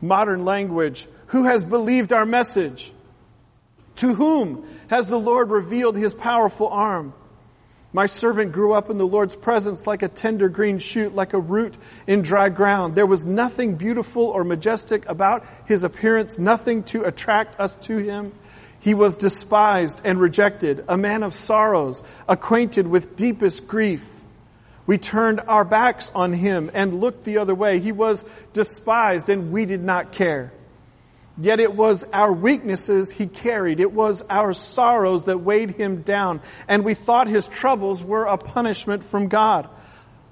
modern 0.00 0.44
language. 0.44 1.06
Who 1.28 1.44
has 1.44 1.64
believed 1.64 2.12
our 2.12 2.26
message? 2.26 2.92
To 3.96 4.14
whom 4.14 4.66
has 4.88 5.08
the 5.08 5.18
Lord 5.18 5.50
revealed 5.50 5.96
his 5.96 6.14
powerful 6.14 6.68
arm? 6.68 7.14
My 7.94 8.06
servant 8.06 8.52
grew 8.52 8.72
up 8.72 8.88
in 8.88 8.96
the 8.96 9.06
Lord's 9.06 9.36
presence 9.36 9.86
like 9.86 10.02
a 10.02 10.08
tender 10.08 10.48
green 10.48 10.78
shoot, 10.78 11.14
like 11.14 11.34
a 11.34 11.38
root 11.38 11.74
in 12.06 12.22
dry 12.22 12.48
ground. 12.48 12.94
There 12.94 13.06
was 13.06 13.26
nothing 13.26 13.74
beautiful 13.74 14.24
or 14.24 14.44
majestic 14.44 15.06
about 15.08 15.44
his 15.66 15.84
appearance, 15.84 16.38
nothing 16.38 16.84
to 16.84 17.02
attract 17.02 17.60
us 17.60 17.76
to 17.82 17.98
him. 17.98 18.32
He 18.80 18.94
was 18.94 19.18
despised 19.18 20.00
and 20.04 20.18
rejected, 20.18 20.84
a 20.88 20.96
man 20.96 21.22
of 21.22 21.34
sorrows, 21.34 22.02
acquainted 22.26 22.86
with 22.86 23.14
deepest 23.14 23.68
grief. 23.68 24.04
We 24.86 24.96
turned 24.98 25.40
our 25.40 25.64
backs 25.64 26.10
on 26.14 26.32
him 26.32 26.70
and 26.72 26.98
looked 26.98 27.24
the 27.24 27.38
other 27.38 27.54
way. 27.54 27.78
He 27.78 27.92
was 27.92 28.24
despised 28.54 29.28
and 29.28 29.52
we 29.52 29.66
did 29.66 29.82
not 29.82 30.12
care. 30.12 30.52
Yet 31.38 31.60
it 31.60 31.74
was 31.74 32.04
our 32.12 32.32
weaknesses 32.32 33.10
he 33.10 33.26
carried. 33.26 33.80
It 33.80 33.92
was 33.92 34.22
our 34.28 34.52
sorrows 34.52 35.24
that 35.24 35.38
weighed 35.38 35.70
him 35.70 36.02
down. 36.02 36.42
And 36.68 36.84
we 36.84 36.94
thought 36.94 37.26
his 37.26 37.46
troubles 37.46 38.02
were 38.02 38.24
a 38.24 38.36
punishment 38.36 39.02
from 39.02 39.28
God, 39.28 39.68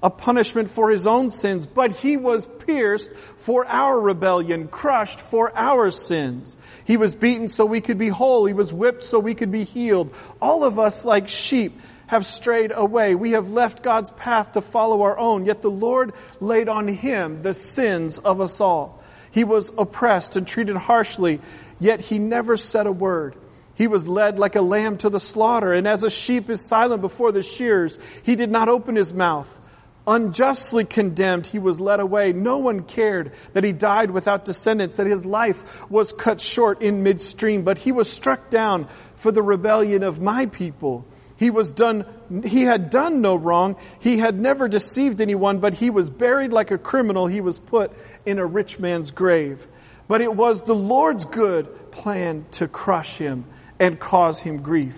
a 0.03 0.11
punishment 0.11 0.69
for 0.69 0.91
his 0.91 1.07
own 1.07 1.31
sins. 1.31 1.65
But 1.65 1.91
he 1.91 2.17
was 2.17 2.45
pierced 2.45 3.09
for 3.37 3.65
our 3.65 3.99
rebellion, 3.99 4.67
crushed 4.67 5.19
for 5.19 5.51
our 5.57 5.89
sins. 5.89 6.55
He 6.85 6.97
was 6.97 7.15
beaten 7.15 7.49
so 7.49 7.65
we 7.65 7.81
could 7.81 7.97
be 7.97 8.09
whole. 8.09 8.45
He 8.45 8.53
was 8.53 8.71
whipped 8.71 9.03
so 9.03 9.17
we 9.17 9.33
could 9.33 9.51
be 9.51 9.63
healed. 9.63 10.13
All 10.39 10.63
of 10.63 10.77
us 10.77 11.03
like 11.03 11.27
sheep 11.27 11.81
have 12.05 12.27
strayed 12.27 12.71
away. 12.75 13.15
We 13.15 13.31
have 13.31 13.49
left 13.49 13.81
God's 13.81 14.11
path 14.11 14.51
to 14.51 14.61
follow 14.61 15.01
our 15.01 15.17
own. 15.17 15.45
Yet 15.45 15.63
the 15.63 15.71
Lord 15.71 16.13
laid 16.39 16.69
on 16.69 16.87
him 16.87 17.41
the 17.41 17.55
sins 17.55 18.19
of 18.19 18.39
us 18.39 18.61
all. 18.61 19.00
He 19.31 19.43
was 19.43 19.71
oppressed 19.77 20.35
and 20.35 20.45
treated 20.45 20.75
harshly, 20.75 21.41
yet 21.79 22.01
he 22.01 22.19
never 22.19 22.57
said 22.57 22.87
a 22.87 22.91
word. 22.91 23.35
He 23.75 23.87
was 23.87 24.07
led 24.07 24.37
like 24.37 24.55
a 24.55 24.61
lamb 24.61 24.97
to 24.97 25.09
the 25.09 25.19
slaughter, 25.19 25.73
and 25.73 25.87
as 25.87 26.03
a 26.03 26.09
sheep 26.09 26.49
is 26.49 26.67
silent 26.67 27.01
before 27.01 27.31
the 27.31 27.41
shears, 27.41 27.97
he 28.23 28.35
did 28.35 28.51
not 28.51 28.69
open 28.69 28.95
his 28.95 29.13
mouth. 29.13 29.59
Unjustly 30.05 30.83
condemned, 30.83 31.47
he 31.47 31.59
was 31.59 31.79
led 31.79 31.99
away. 31.99 32.33
No 32.33 32.57
one 32.57 32.83
cared 32.83 33.33
that 33.53 33.63
he 33.63 33.71
died 33.71 34.11
without 34.11 34.45
descendants, 34.45 34.95
that 34.95 35.07
his 35.07 35.25
life 35.25 35.89
was 35.89 36.11
cut 36.11 36.41
short 36.41 36.81
in 36.81 37.03
midstream, 37.03 37.63
but 37.63 37.77
he 37.77 37.91
was 37.91 38.09
struck 38.09 38.49
down 38.49 38.87
for 39.15 39.31
the 39.31 39.43
rebellion 39.43 40.03
of 40.03 40.19
my 40.19 40.47
people. 40.47 41.05
He 41.41 41.49
was 41.49 41.71
done, 41.71 42.05
he 42.45 42.61
had 42.61 42.91
done 42.91 43.21
no 43.21 43.33
wrong. 43.33 43.75
He 43.99 44.19
had 44.19 44.39
never 44.39 44.67
deceived 44.67 45.19
anyone, 45.19 45.57
but 45.57 45.73
he 45.73 45.89
was 45.89 46.07
buried 46.07 46.53
like 46.53 46.69
a 46.69 46.77
criminal. 46.77 47.25
He 47.25 47.41
was 47.41 47.57
put 47.57 47.91
in 48.27 48.37
a 48.37 48.45
rich 48.45 48.77
man's 48.77 49.09
grave. 49.09 49.65
But 50.07 50.21
it 50.21 50.35
was 50.35 50.61
the 50.61 50.75
Lord's 50.75 51.25
good 51.25 51.89
plan 51.89 52.45
to 52.51 52.67
crush 52.67 53.17
him 53.17 53.45
and 53.79 53.99
cause 53.99 54.39
him 54.39 54.61
grief. 54.61 54.95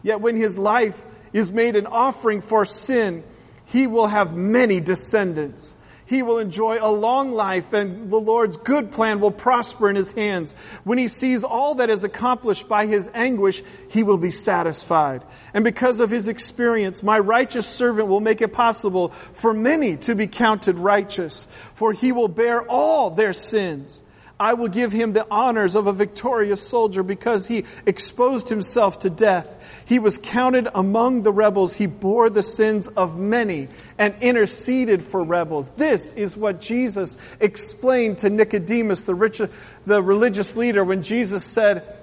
Yet 0.00 0.20
when 0.20 0.36
his 0.36 0.56
life 0.56 1.04
is 1.32 1.50
made 1.50 1.74
an 1.74 1.88
offering 1.88 2.40
for 2.40 2.64
sin, 2.64 3.24
he 3.64 3.88
will 3.88 4.06
have 4.06 4.32
many 4.32 4.78
descendants 4.78 5.74
he 6.10 6.24
will 6.24 6.38
enjoy 6.38 6.78
a 6.80 6.90
long 6.90 7.30
life 7.30 7.72
and 7.72 8.10
the 8.10 8.18
Lord's 8.18 8.56
good 8.56 8.90
plan 8.90 9.20
will 9.20 9.30
prosper 9.30 9.88
in 9.88 9.94
his 9.94 10.10
hands. 10.10 10.56
When 10.82 10.98
he 10.98 11.06
sees 11.06 11.44
all 11.44 11.76
that 11.76 11.88
is 11.88 12.02
accomplished 12.02 12.66
by 12.66 12.86
his 12.86 13.08
anguish, 13.14 13.62
he 13.90 14.02
will 14.02 14.18
be 14.18 14.32
satisfied. 14.32 15.22
And 15.54 15.62
because 15.62 16.00
of 16.00 16.10
his 16.10 16.26
experience, 16.26 17.04
my 17.04 17.20
righteous 17.20 17.64
servant 17.64 18.08
will 18.08 18.18
make 18.18 18.42
it 18.42 18.52
possible 18.52 19.10
for 19.34 19.54
many 19.54 19.98
to 19.98 20.16
be 20.16 20.26
counted 20.26 20.78
righteous, 20.78 21.46
for 21.74 21.92
he 21.92 22.10
will 22.10 22.26
bear 22.26 22.60
all 22.62 23.10
their 23.10 23.32
sins. 23.32 24.02
I 24.40 24.54
will 24.54 24.68
give 24.68 24.90
him 24.90 25.12
the 25.12 25.26
honors 25.30 25.76
of 25.76 25.86
a 25.86 25.92
victorious 25.92 26.66
soldier 26.66 27.02
because 27.02 27.46
he 27.46 27.66
exposed 27.84 28.48
himself 28.48 29.00
to 29.00 29.10
death. 29.10 29.58
He 29.84 29.98
was 29.98 30.16
counted 30.16 30.66
among 30.74 31.24
the 31.24 31.32
rebels. 31.32 31.74
He 31.74 31.86
bore 31.86 32.30
the 32.30 32.42
sins 32.42 32.88
of 32.88 33.18
many 33.18 33.68
and 33.98 34.14
interceded 34.22 35.02
for 35.02 35.22
rebels. 35.22 35.68
This 35.76 36.10
is 36.12 36.38
what 36.38 36.62
Jesus 36.62 37.18
explained 37.38 38.18
to 38.18 38.30
Nicodemus, 38.30 39.02
the, 39.02 39.14
rich, 39.14 39.42
the 39.84 40.02
religious 40.02 40.56
leader, 40.56 40.82
when 40.82 41.02
Jesus 41.02 41.44
said, 41.44 41.98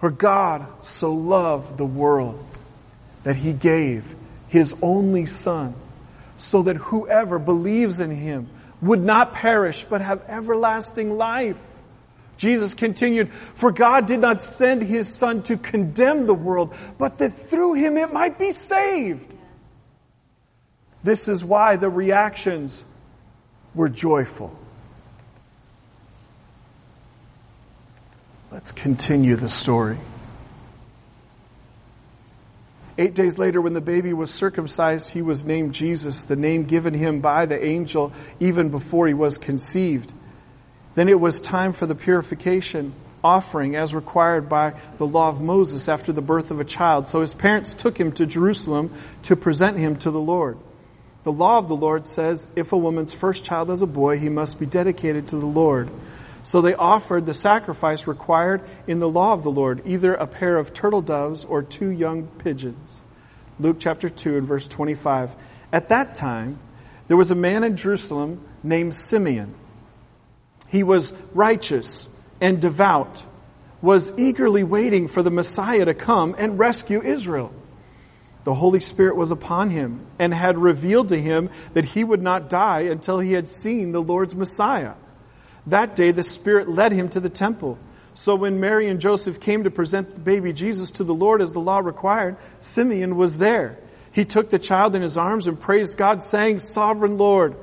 For 0.00 0.10
God 0.10 0.66
so 0.84 1.14
loved 1.14 1.78
the 1.78 1.86
world 1.86 2.44
that 3.22 3.36
he 3.36 3.54
gave 3.54 4.14
his 4.48 4.74
only 4.82 5.24
son 5.24 5.74
so 6.36 6.62
that 6.62 6.76
whoever 6.76 7.38
believes 7.38 8.00
in 8.00 8.10
him 8.10 8.48
would 8.82 9.02
not 9.02 9.32
perish 9.32 9.84
but 9.84 10.02
have 10.02 10.22
everlasting 10.28 11.16
life. 11.16 11.60
Jesus 12.38 12.74
continued, 12.74 13.32
For 13.32 13.70
God 13.70 14.06
did 14.06 14.20
not 14.20 14.40
send 14.40 14.82
his 14.82 15.12
Son 15.12 15.42
to 15.44 15.56
condemn 15.56 16.26
the 16.26 16.34
world, 16.34 16.74
but 16.96 17.18
that 17.18 17.34
through 17.34 17.74
him 17.74 17.98
it 17.98 18.12
might 18.12 18.38
be 18.38 18.52
saved. 18.52 19.34
This 21.02 21.28
is 21.28 21.44
why 21.44 21.76
the 21.76 21.90
reactions 21.90 22.82
were 23.74 23.88
joyful. 23.88 24.56
Let's 28.50 28.72
continue 28.72 29.36
the 29.36 29.48
story. 29.48 29.98
Eight 32.96 33.14
days 33.14 33.36
later, 33.36 33.60
when 33.60 33.74
the 33.74 33.80
baby 33.80 34.12
was 34.12 34.32
circumcised, 34.32 35.10
he 35.10 35.22
was 35.22 35.44
named 35.44 35.72
Jesus, 35.74 36.24
the 36.24 36.34
name 36.34 36.64
given 36.64 36.94
him 36.94 37.20
by 37.20 37.46
the 37.46 37.62
angel 37.64 38.12
even 38.40 38.70
before 38.70 39.06
he 39.06 39.14
was 39.14 39.38
conceived. 39.38 40.12
Then 40.98 41.08
it 41.08 41.20
was 41.20 41.40
time 41.40 41.74
for 41.74 41.86
the 41.86 41.94
purification 41.94 42.92
offering 43.22 43.76
as 43.76 43.94
required 43.94 44.48
by 44.48 44.74
the 44.96 45.06
law 45.06 45.28
of 45.28 45.40
Moses 45.40 45.88
after 45.88 46.12
the 46.12 46.22
birth 46.22 46.50
of 46.50 46.58
a 46.58 46.64
child. 46.64 47.08
So 47.08 47.20
his 47.20 47.32
parents 47.32 47.72
took 47.72 47.96
him 47.96 48.10
to 48.14 48.26
Jerusalem 48.26 48.92
to 49.22 49.36
present 49.36 49.76
him 49.76 49.94
to 49.98 50.10
the 50.10 50.18
Lord. 50.18 50.58
The 51.22 51.30
law 51.30 51.58
of 51.58 51.68
the 51.68 51.76
Lord 51.76 52.08
says 52.08 52.48
if 52.56 52.72
a 52.72 52.76
woman's 52.76 53.12
first 53.12 53.44
child 53.44 53.70
is 53.70 53.80
a 53.80 53.86
boy, 53.86 54.18
he 54.18 54.28
must 54.28 54.58
be 54.58 54.66
dedicated 54.66 55.28
to 55.28 55.36
the 55.36 55.46
Lord. 55.46 55.88
So 56.42 56.60
they 56.60 56.74
offered 56.74 57.26
the 57.26 57.32
sacrifice 57.32 58.08
required 58.08 58.62
in 58.88 58.98
the 58.98 59.08
law 59.08 59.34
of 59.34 59.44
the 59.44 59.52
Lord, 59.52 59.82
either 59.86 60.14
a 60.14 60.26
pair 60.26 60.56
of 60.56 60.74
turtle 60.74 61.02
doves 61.02 61.44
or 61.44 61.62
two 61.62 61.90
young 61.90 62.26
pigeons. 62.26 63.04
Luke 63.60 63.76
chapter 63.78 64.08
2 64.08 64.36
and 64.36 64.48
verse 64.48 64.66
25. 64.66 65.36
At 65.72 65.90
that 65.90 66.16
time, 66.16 66.58
there 67.06 67.16
was 67.16 67.30
a 67.30 67.36
man 67.36 67.62
in 67.62 67.76
Jerusalem 67.76 68.44
named 68.64 68.96
Simeon 68.96 69.54
he 70.68 70.82
was 70.82 71.12
righteous 71.34 72.08
and 72.40 72.60
devout, 72.60 73.22
was 73.82 74.12
eagerly 74.16 74.64
waiting 74.64 75.08
for 75.08 75.22
the 75.22 75.30
Messiah 75.30 75.84
to 75.84 75.94
come 75.94 76.34
and 76.38 76.58
rescue 76.58 77.02
Israel. 77.02 77.52
The 78.44 78.54
Holy 78.54 78.80
Spirit 78.80 79.16
was 79.16 79.30
upon 79.30 79.70
him 79.70 80.06
and 80.18 80.32
had 80.32 80.56
revealed 80.56 81.08
to 81.08 81.20
him 81.20 81.50
that 81.74 81.84
he 81.84 82.02
would 82.02 82.22
not 82.22 82.48
die 82.48 82.82
until 82.82 83.18
he 83.18 83.32
had 83.32 83.48
seen 83.48 83.92
the 83.92 84.02
Lord's 84.02 84.34
Messiah. 84.34 84.94
That 85.66 85.94
day 85.94 86.12
the 86.12 86.22
Spirit 86.22 86.68
led 86.68 86.92
him 86.92 87.10
to 87.10 87.20
the 87.20 87.28
temple. 87.28 87.78
So 88.14 88.34
when 88.34 88.58
Mary 88.58 88.88
and 88.88 89.00
Joseph 89.00 89.38
came 89.40 89.64
to 89.64 89.70
present 89.70 90.14
the 90.14 90.20
baby 90.20 90.52
Jesus 90.52 90.90
to 90.92 91.04
the 91.04 91.14
Lord 91.14 91.42
as 91.42 91.52
the 91.52 91.60
law 91.60 91.78
required, 91.78 92.36
Simeon 92.60 93.16
was 93.16 93.36
there. 93.36 93.78
He 94.12 94.24
took 94.24 94.50
the 94.50 94.58
child 94.58 94.96
in 94.96 95.02
his 95.02 95.16
arms 95.16 95.46
and 95.46 95.60
praised 95.60 95.96
God 95.96 96.22
saying, 96.22 96.58
Sovereign 96.58 97.18
Lord, 97.18 97.54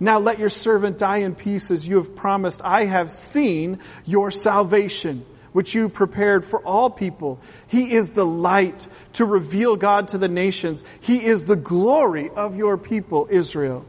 now 0.00 0.18
let 0.18 0.38
your 0.38 0.48
servant 0.48 0.96
die 0.96 1.18
in 1.18 1.34
peace 1.34 1.70
as 1.70 1.86
you 1.86 1.96
have 1.96 2.16
promised. 2.16 2.62
I 2.64 2.86
have 2.86 3.12
seen 3.12 3.80
your 4.06 4.30
salvation, 4.30 5.26
which 5.52 5.74
you 5.74 5.90
prepared 5.90 6.46
for 6.46 6.64
all 6.64 6.88
people. 6.88 7.38
He 7.68 7.92
is 7.92 8.08
the 8.10 8.24
light 8.24 8.88
to 9.14 9.26
reveal 9.26 9.76
God 9.76 10.08
to 10.08 10.18
the 10.18 10.28
nations. 10.28 10.82
He 11.00 11.22
is 11.22 11.44
the 11.44 11.56
glory 11.56 12.30
of 12.30 12.56
your 12.56 12.78
people, 12.78 13.28
Israel. 13.30 13.84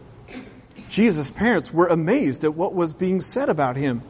Jesus' 0.89 1.31
parents 1.31 1.73
were 1.73 1.87
amazed 1.87 2.43
at 2.43 2.53
what 2.53 2.73
was 2.73 2.93
being 2.93 3.21
said 3.21 3.47
about 3.47 3.77
him. 3.77 4.03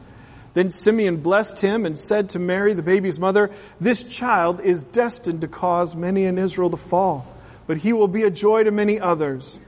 Then 0.54 0.70
Simeon 0.70 1.18
blessed 1.18 1.60
him 1.60 1.86
and 1.86 1.96
said 1.96 2.30
to 2.30 2.40
Mary, 2.40 2.74
the 2.74 2.82
baby's 2.82 3.20
mother, 3.20 3.50
This 3.80 4.02
child 4.02 4.60
is 4.60 4.84
destined 4.84 5.42
to 5.42 5.48
cause 5.48 5.94
many 5.94 6.24
in 6.24 6.36
Israel 6.36 6.70
to 6.70 6.76
fall, 6.76 7.26
but 7.68 7.78
he 7.78 7.92
will 7.92 8.08
be 8.08 8.24
a 8.24 8.30
joy 8.30 8.64
to 8.64 8.72
many 8.72 9.00
others. 9.00 9.58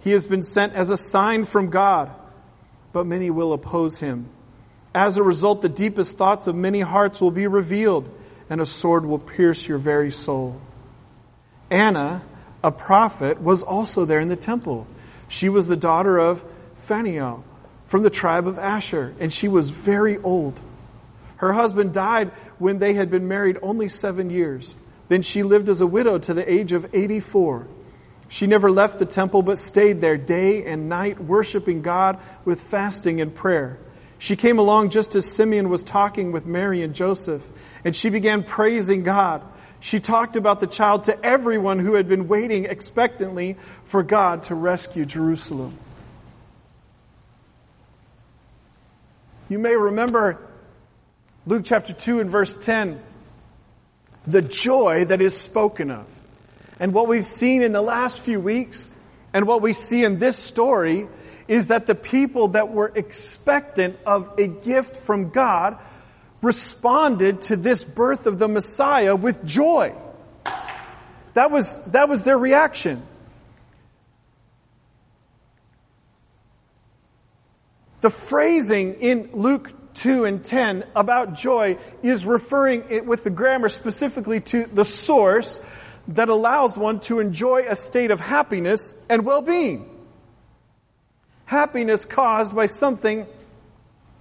He 0.00 0.12
has 0.12 0.26
been 0.26 0.42
sent 0.42 0.74
as 0.74 0.90
a 0.90 0.96
sign 0.96 1.44
from 1.44 1.70
God, 1.70 2.10
but 2.92 3.06
many 3.06 3.30
will 3.30 3.52
oppose 3.52 3.98
him. 3.98 4.28
As 4.94 5.16
a 5.16 5.22
result, 5.22 5.62
the 5.62 5.68
deepest 5.68 6.16
thoughts 6.16 6.46
of 6.46 6.54
many 6.54 6.80
hearts 6.80 7.20
will 7.20 7.30
be 7.30 7.46
revealed, 7.46 8.08
and 8.48 8.60
a 8.60 8.66
sword 8.66 9.04
will 9.04 9.18
pierce 9.18 9.66
your 9.66 9.78
very 9.78 10.10
soul. 10.10 10.60
Anna, 11.70 12.22
a 12.64 12.70
prophet, 12.70 13.40
was 13.40 13.62
also 13.62 14.04
there 14.04 14.20
in 14.20 14.28
the 14.28 14.36
temple. 14.36 14.86
She 15.28 15.48
was 15.48 15.66
the 15.66 15.76
daughter 15.76 16.18
of 16.18 16.42
Phanuel 16.76 17.44
from 17.86 18.02
the 18.02 18.10
tribe 18.10 18.46
of 18.46 18.58
Asher, 18.58 19.14
and 19.20 19.32
she 19.32 19.48
was 19.48 19.70
very 19.70 20.18
old. 20.18 20.58
Her 21.36 21.52
husband 21.52 21.92
died 21.92 22.32
when 22.58 22.78
they 22.78 22.94
had 22.94 23.10
been 23.10 23.28
married 23.28 23.58
only 23.62 23.88
seven 23.88 24.30
years. 24.30 24.74
Then 25.08 25.22
she 25.22 25.42
lived 25.42 25.68
as 25.68 25.80
a 25.80 25.86
widow 25.86 26.18
to 26.18 26.34
the 26.34 26.50
age 26.50 26.72
of 26.72 26.94
84. 26.94 27.66
She 28.28 28.46
never 28.46 28.70
left 28.70 28.98
the 28.98 29.06
temple 29.06 29.42
but 29.42 29.58
stayed 29.58 30.00
there 30.00 30.16
day 30.16 30.64
and 30.64 30.88
night 30.88 31.18
worshiping 31.22 31.82
God 31.82 32.18
with 32.44 32.60
fasting 32.60 33.20
and 33.20 33.34
prayer. 33.34 33.78
She 34.18 34.36
came 34.36 34.58
along 34.58 34.90
just 34.90 35.14
as 35.14 35.24
Simeon 35.26 35.70
was 35.70 35.82
talking 35.82 36.32
with 36.32 36.44
Mary 36.44 36.82
and 36.82 36.94
Joseph 36.94 37.50
and 37.84 37.94
she 37.94 38.10
began 38.10 38.42
praising 38.42 39.02
God. 39.02 39.42
She 39.80 40.00
talked 40.00 40.36
about 40.36 40.60
the 40.60 40.66
child 40.66 41.04
to 41.04 41.24
everyone 41.24 41.78
who 41.78 41.94
had 41.94 42.08
been 42.08 42.26
waiting 42.26 42.64
expectantly 42.64 43.56
for 43.84 44.02
God 44.02 44.42
to 44.44 44.54
rescue 44.54 45.04
Jerusalem. 45.04 45.78
You 49.48 49.58
may 49.58 49.74
remember 49.74 50.38
Luke 51.46 51.62
chapter 51.64 51.94
2 51.94 52.20
and 52.20 52.28
verse 52.28 52.54
10, 52.56 53.00
the 54.26 54.42
joy 54.42 55.06
that 55.06 55.22
is 55.22 55.34
spoken 55.34 55.90
of. 55.90 56.06
And 56.80 56.92
what 56.92 57.08
we've 57.08 57.26
seen 57.26 57.62
in 57.62 57.72
the 57.72 57.82
last 57.82 58.20
few 58.20 58.40
weeks 58.40 58.90
and 59.32 59.46
what 59.46 59.62
we 59.62 59.72
see 59.72 60.04
in 60.04 60.18
this 60.18 60.36
story 60.36 61.08
is 61.48 61.68
that 61.68 61.86
the 61.86 61.94
people 61.94 62.48
that 62.48 62.70
were 62.70 62.90
expectant 62.94 63.98
of 64.06 64.38
a 64.38 64.46
gift 64.46 64.98
from 64.98 65.30
God 65.30 65.78
responded 66.42 67.42
to 67.42 67.56
this 67.56 67.82
birth 67.82 68.26
of 68.26 68.38
the 68.38 68.48
Messiah 68.48 69.16
with 69.16 69.44
joy. 69.44 69.94
That 71.34 71.50
was, 71.50 71.78
that 71.86 72.08
was 72.08 72.22
their 72.22 72.38
reaction. 72.38 73.02
The 78.00 78.10
phrasing 78.10 79.00
in 79.00 79.30
Luke 79.32 79.72
2 79.94 80.24
and 80.24 80.44
10 80.44 80.84
about 80.94 81.34
joy 81.34 81.78
is 82.02 82.24
referring 82.24 82.84
it 82.90 83.04
with 83.04 83.24
the 83.24 83.30
grammar 83.30 83.68
specifically 83.68 84.40
to 84.40 84.66
the 84.66 84.84
source 84.84 85.58
that 86.08 86.28
allows 86.28 86.76
one 86.76 87.00
to 87.00 87.20
enjoy 87.20 87.66
a 87.68 87.76
state 87.76 88.10
of 88.10 88.20
happiness 88.20 88.94
and 89.08 89.24
well-being. 89.24 89.88
Happiness 91.44 92.04
caused 92.04 92.54
by 92.54 92.66
something 92.66 93.26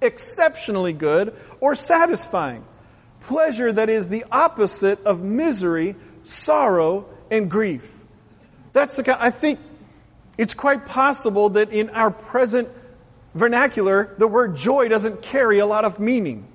exceptionally 0.01 0.93
good 0.93 1.35
or 1.59 1.75
satisfying. 1.75 2.63
Pleasure 3.21 3.71
that 3.71 3.89
is 3.89 4.09
the 4.09 4.25
opposite 4.31 5.03
of 5.05 5.21
misery, 5.21 5.95
sorrow, 6.23 7.05
and 7.31 7.49
grief. 7.49 7.93
That's 8.73 8.93
the 8.93 9.03
kind, 9.03 9.17
I 9.21 9.31
think 9.31 9.59
it's 10.37 10.53
quite 10.53 10.85
possible 10.85 11.49
that 11.51 11.71
in 11.71 11.89
our 11.89 12.11
present 12.11 12.69
vernacular, 13.33 14.13
the 14.17 14.27
word 14.27 14.55
joy 14.55 14.87
doesn't 14.87 15.21
carry 15.21 15.59
a 15.59 15.65
lot 15.65 15.83
of 15.83 15.99
meaning. 15.99 16.47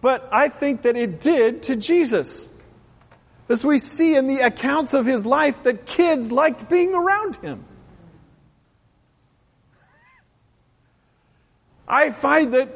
But 0.00 0.28
I 0.32 0.48
think 0.48 0.82
that 0.82 0.96
it 0.96 1.20
did 1.20 1.64
to 1.64 1.76
Jesus. 1.76 2.48
As 3.50 3.64
we 3.64 3.78
see 3.78 4.14
in 4.14 4.28
the 4.28 4.42
accounts 4.42 4.94
of 4.94 5.04
his 5.04 5.26
life 5.26 5.64
that 5.64 5.84
kids 5.84 6.30
liked 6.30 6.68
being 6.70 6.94
around 6.94 7.34
him. 7.36 7.64
I 11.88 12.10
find 12.10 12.54
that 12.54 12.68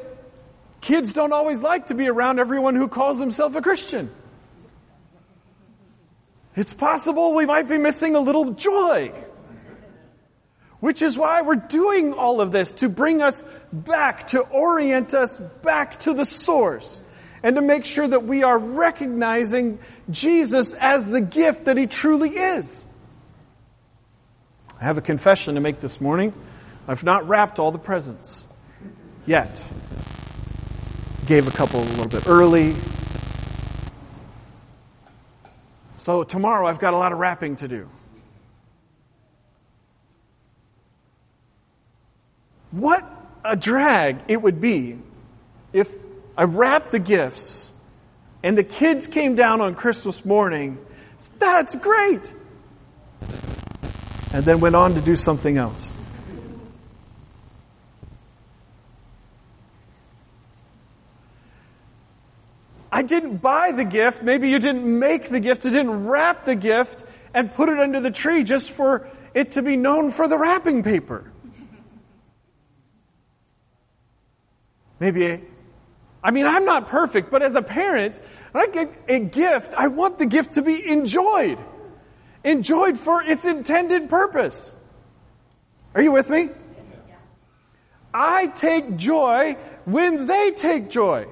kids 0.81 1.13
don't 1.13 1.31
always 1.31 1.61
like 1.61 1.87
to 1.87 1.93
be 1.93 2.09
around 2.09 2.39
everyone 2.39 2.75
who 2.75 2.89
calls 2.89 3.17
himself 3.17 3.55
a 3.55 3.61
Christian. 3.61 4.11
It's 6.57 6.73
possible 6.73 7.33
we 7.33 7.45
might 7.45 7.69
be 7.69 7.77
missing 7.77 8.17
a 8.17 8.19
little 8.19 8.51
joy. 8.51 9.13
Which 10.81 11.01
is 11.01 11.17
why 11.17 11.41
we're 11.41 11.55
doing 11.55 12.11
all 12.11 12.41
of 12.41 12.51
this, 12.51 12.73
to 12.73 12.89
bring 12.89 13.21
us 13.21 13.45
back, 13.71 14.27
to 14.27 14.41
orient 14.41 15.13
us 15.13 15.37
back 15.37 16.01
to 16.01 16.13
the 16.13 16.25
source 16.25 17.01
and 17.45 17.57
to 17.57 17.61
make 17.61 17.85
sure 17.85 18.07
that 18.07 18.23
we 18.23 18.41
are 18.41 18.57
recognizing 18.57 19.77
Jesus 20.09 20.73
as 20.73 21.05
the 21.05 21.21
gift 21.21 21.65
that 21.65 21.77
He 21.77 21.85
truly 21.85 22.31
is. 22.31 22.83
I 24.81 24.83
have 24.83 24.97
a 24.97 25.01
confession 25.01 25.53
to 25.53 25.61
make 25.61 25.79
this 25.79 26.01
morning. 26.01 26.33
I've 26.87 27.03
not 27.03 27.27
wrapped 27.27 27.59
all 27.59 27.69
the 27.69 27.77
presents 27.77 28.47
yet. 29.27 29.63
gave 31.27 31.47
a 31.47 31.51
couple 31.51 31.81
a 31.81 31.85
little 31.85 32.07
bit 32.07 32.27
early. 32.27 32.73
So 35.99 36.23
tomorrow 36.23 36.65
I've 36.65 36.79
got 36.79 36.95
a 36.95 36.97
lot 36.97 37.11
of 37.11 37.19
wrapping 37.19 37.57
to 37.57 37.67
do. 37.67 37.87
What 42.71 43.07
a 43.43 43.55
drag 43.55 44.23
it 44.27 44.41
would 44.41 44.59
be 44.59 44.97
if 45.71 46.04
I 46.37 46.43
wrapped 46.43 46.91
the 46.91 46.99
gifts 46.99 47.69
and 48.43 48.57
the 48.57 48.63
kids 48.63 49.07
came 49.07 49.35
down 49.35 49.61
on 49.61 49.73
Christmas 49.73 50.23
morning. 50.23 50.77
That's 51.39 51.75
great! 51.75 52.31
And 54.33 54.43
then 54.43 54.59
went 54.59 54.75
on 54.75 54.93
to 54.95 55.01
do 55.01 55.15
something 55.15 55.57
else. 55.57 55.95
I 62.91 63.01
didn't 63.01 63.37
buy 63.37 63.71
the 63.71 63.83
gift. 63.83 64.23
Maybe 64.23 64.49
you 64.49 64.59
didn't 64.59 64.85
make 64.85 65.27
the 65.27 65.39
gift. 65.39 65.65
You 65.65 65.71
didn't 65.71 66.05
wrap 66.05 66.45
the 66.45 66.55
gift 66.55 67.03
and 67.33 67.53
put 67.53 67.67
it 67.67 67.79
under 67.79 67.99
the 67.99 68.11
tree 68.11 68.43
just 68.43 68.71
for 68.71 69.09
it 69.33 69.51
to 69.53 69.61
be 69.61 69.75
known 69.75 70.11
for 70.11 70.27
the 70.27 70.37
wrapping 70.37 70.83
paper. 70.83 71.29
Maybe, 74.99 75.41
I 76.25 76.31
mean, 76.31 76.47
I'm 76.47 76.65
not 76.65 76.87
perfect, 76.87 77.29
but 77.29 77.43
as 77.43 77.53
a 77.53 77.61
parent, 77.61 78.19
I 78.51 78.65
get 78.65 78.91
a 79.07 79.19
gift, 79.19 79.75
I 79.77 79.89
want 79.89 80.17
the 80.17 80.25
gift 80.25 80.55
to 80.55 80.63
be 80.63 80.83
enjoyed. 80.89 81.59
Enjoyed 82.43 82.97
for 82.97 83.21
its 83.21 83.45
intended 83.45 84.09
purpose. 84.09 84.75
Are 85.93 86.01
you 86.01 86.11
with 86.11 86.27
me? 86.27 86.49
I 88.11 88.47
take 88.47 88.95
joy 88.95 89.55
when 89.85 90.25
they 90.25 90.49
take 90.49 90.89
joy. 90.89 91.27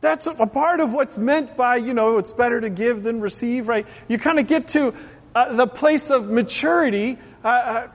That's 0.00 0.26
a 0.26 0.34
part 0.34 0.80
of 0.80 0.92
what's 0.92 1.16
meant 1.16 1.56
by, 1.56 1.76
you 1.76 1.94
know, 1.94 2.18
it's 2.18 2.32
better 2.32 2.60
to 2.60 2.68
give 2.68 3.04
than 3.04 3.20
receive, 3.20 3.68
right? 3.68 3.86
You 4.08 4.18
kind 4.18 4.40
of 4.40 4.48
get 4.48 4.68
to 4.68 4.92
uh, 5.36 5.54
the 5.54 5.68
place 5.68 6.10
of 6.10 6.28
maturity 6.28 7.16
uh, 7.44 7.48
uh, 7.48 7.88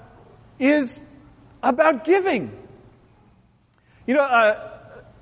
is 0.60 1.02
about 1.62 2.06
giving. 2.06 2.58
You 4.12 4.18
know, 4.18 4.24
uh, 4.24 4.72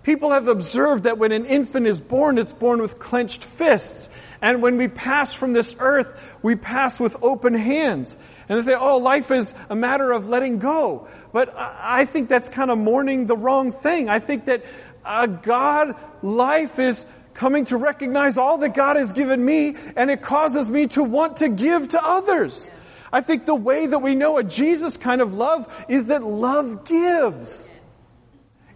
people 0.02 0.32
have 0.32 0.48
observed 0.48 1.04
that 1.04 1.20
when 1.20 1.32
an 1.32 1.46
infant 1.46 1.86
is 1.86 2.02
born, 2.02 2.40
it's 2.40 2.54
born 2.54 2.82
with 2.82 2.98
clenched 2.98 3.44
fists. 3.44 4.10
And 4.42 4.64
when 4.64 4.78
we 4.78 4.88
pass 4.88 5.32
from 5.32 5.54
this 5.54 5.76
earth, 5.78 6.20
we 6.42 6.56
pass 6.56 7.00
with 7.00 7.16
open 7.22 7.54
hands. 7.54 8.18
And 8.48 8.58
they 8.58 8.72
say, 8.72 8.76
oh, 8.76 8.98
life 8.98 9.30
is 9.30 9.54
a 9.70 9.76
matter 9.76 10.12
of 10.12 10.28
letting 10.28 10.58
go. 10.58 11.08
But 11.32 11.54
I 11.56 12.06
think 12.06 12.30
that's 12.30 12.50
kind 12.50 12.72
of 12.72 12.80
mourning 12.80 13.28
the 13.28 13.38
wrong 13.38 13.72
thing. 13.72 14.10
I 14.10 14.18
think 14.18 14.46
that 14.46 14.66
uh, 15.06 15.28
God 15.28 15.96
life 16.24 16.80
is 16.80 17.06
coming 17.36 17.66
to 17.66 17.78
recognize 17.78 18.38
all 18.38 18.58
that 18.58 18.74
God 18.74 18.96
has 18.96 19.14
given 19.14 19.46
me 19.46 19.76
and 19.96 20.10
it 20.10 20.24
causes 20.24 20.68
me 20.68 20.88
to 20.88 21.04
want 21.04 21.38
to 21.38 21.50
give 21.50 21.90
to 21.90 22.04
others. 22.04 22.68
I 23.14 23.22
think 23.22 23.46
the 23.46 23.54
way 23.54 23.86
that 23.86 24.00
we 24.00 24.16
know 24.16 24.40
a 24.40 24.44
Jesus 24.44 24.98
kind 24.98 25.22
of 25.22 25.36
love 25.36 25.86
is 25.88 26.06
that 26.06 26.24
love 26.24 26.86
gives. 26.86 27.70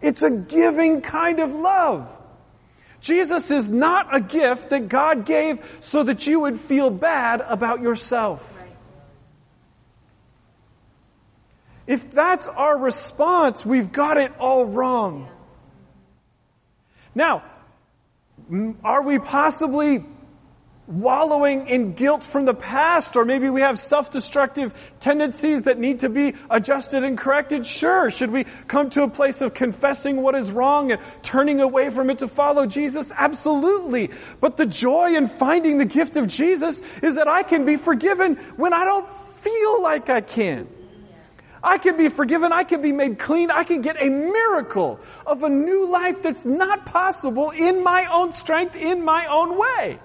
It's 0.04 0.22
a 0.22 0.30
giving 0.30 1.02
kind 1.02 1.40
of 1.40 1.56
love. 1.56 2.20
Jesus 3.00 3.50
is 3.50 3.70
not 3.70 4.14
a 4.14 4.20
gift 4.20 4.70
that 4.70 4.90
God 4.90 5.26
gave 5.26 5.78
so 5.80 6.04
that 6.04 6.28
you 6.28 6.42
would 6.42 6.60
feel 6.60 6.90
bad 6.90 7.42
about 7.42 7.82
yourself. 7.82 8.50
If 11.88 12.12
that's 12.12 12.48
our 12.48 12.78
response, 12.78 13.66
we've 13.66 13.92
got 13.92 14.18
it 14.18 14.32
all 14.40 14.66
wrong. 14.66 15.30
Now, 17.16 17.44
are 18.84 19.04
we 19.04 19.20
possibly 19.20 20.06
wallowing 20.86 21.68
in 21.68 21.94
guilt 21.94 22.24
from 22.24 22.46
the 22.46 22.54
past, 22.54 23.16
or 23.16 23.24
maybe 23.24 23.50
we 23.50 23.62
have 23.62 23.80
self-destructive 23.80 24.74
tendencies 25.00 25.64
that 25.64 25.80
need 25.80 26.02
to 26.02 26.10
be 26.10 26.36
adjusted 26.50 27.04
and 27.04 27.18
corrected? 27.18 27.66
Sure. 27.66 28.12
Should 28.12 28.32
we 28.32 28.44
come 28.68 28.90
to 28.92 29.04
a 29.04 29.10
place 29.10 29.40
of 29.42 29.54
confessing 29.54 30.22
what 30.22 30.36
is 30.36 30.52
wrong 30.52 30.92
and 30.92 31.02
turning 31.22 31.62
away 31.62 31.90
from 31.90 32.10
it 32.10 32.20
to 32.20 32.28
follow 32.28 32.66
Jesus? 32.66 33.12
Absolutely. 33.16 34.12
But 34.42 34.58
the 34.58 34.66
joy 34.66 35.16
in 35.16 35.28
finding 35.30 35.78
the 35.78 35.86
gift 35.86 36.18
of 36.18 36.28
Jesus 36.28 36.82
is 37.02 37.16
that 37.16 37.28
I 37.28 37.44
can 37.44 37.66
be 37.66 37.78
forgiven 37.78 38.36
when 38.58 38.74
I 38.74 38.84
don't 38.84 39.08
feel 39.08 39.82
like 39.82 40.10
I 40.10 40.22
can. 40.22 40.68
I 41.64 41.78
can 41.78 41.96
be 41.96 42.10
forgiven. 42.10 42.52
I 42.52 42.66
can 42.66 42.82
be 42.82 42.92
made 42.92 43.20
clean. 43.20 43.50
I 43.50 43.64
can 43.64 43.82
get 43.82 43.96
a 44.02 44.10
miracle 44.10 45.00
of 45.26 45.44
a 45.44 45.50
new 45.50 45.88
life 45.88 46.22
that's 46.22 46.46
not 46.46 46.86
possible 46.86 47.52
in 47.52 47.84
my 47.84 48.06
own 48.12 48.34
strength, 48.34 48.76
in 48.76 49.06
my 49.06 49.28
own 49.28 49.58
way. 49.58 50.00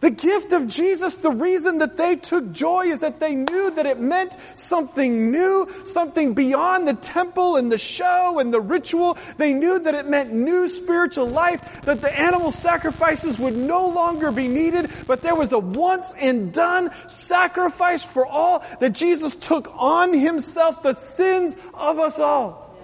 The 0.00 0.10
gift 0.10 0.52
of 0.52 0.66
Jesus, 0.66 1.16
the 1.16 1.30
reason 1.30 1.78
that 1.78 1.98
they 1.98 2.16
took 2.16 2.52
joy 2.52 2.86
is 2.86 3.00
that 3.00 3.20
they 3.20 3.34
knew 3.34 3.70
that 3.72 3.84
it 3.84 4.00
meant 4.00 4.34
something 4.54 5.30
new, 5.30 5.68
something 5.84 6.32
beyond 6.32 6.88
the 6.88 6.94
temple 6.94 7.56
and 7.56 7.70
the 7.70 7.76
show 7.76 8.38
and 8.38 8.52
the 8.52 8.62
ritual. 8.62 9.18
They 9.36 9.52
knew 9.52 9.78
that 9.78 9.94
it 9.94 10.08
meant 10.08 10.32
new 10.32 10.68
spiritual 10.68 11.28
life, 11.28 11.82
that 11.82 12.00
the 12.00 12.10
animal 12.18 12.50
sacrifices 12.50 13.38
would 13.38 13.54
no 13.54 13.88
longer 13.88 14.32
be 14.32 14.48
needed, 14.48 14.90
but 15.06 15.20
there 15.20 15.34
was 15.34 15.52
a 15.52 15.58
once 15.58 16.14
and 16.18 16.50
done 16.50 16.90
sacrifice 17.08 18.02
for 18.02 18.26
all, 18.26 18.64
that 18.80 18.94
Jesus 18.94 19.34
took 19.34 19.70
on 19.76 20.14
himself 20.14 20.82
the 20.82 20.94
sins 20.94 21.54
of 21.74 21.98
us 21.98 22.18
all. 22.18 22.74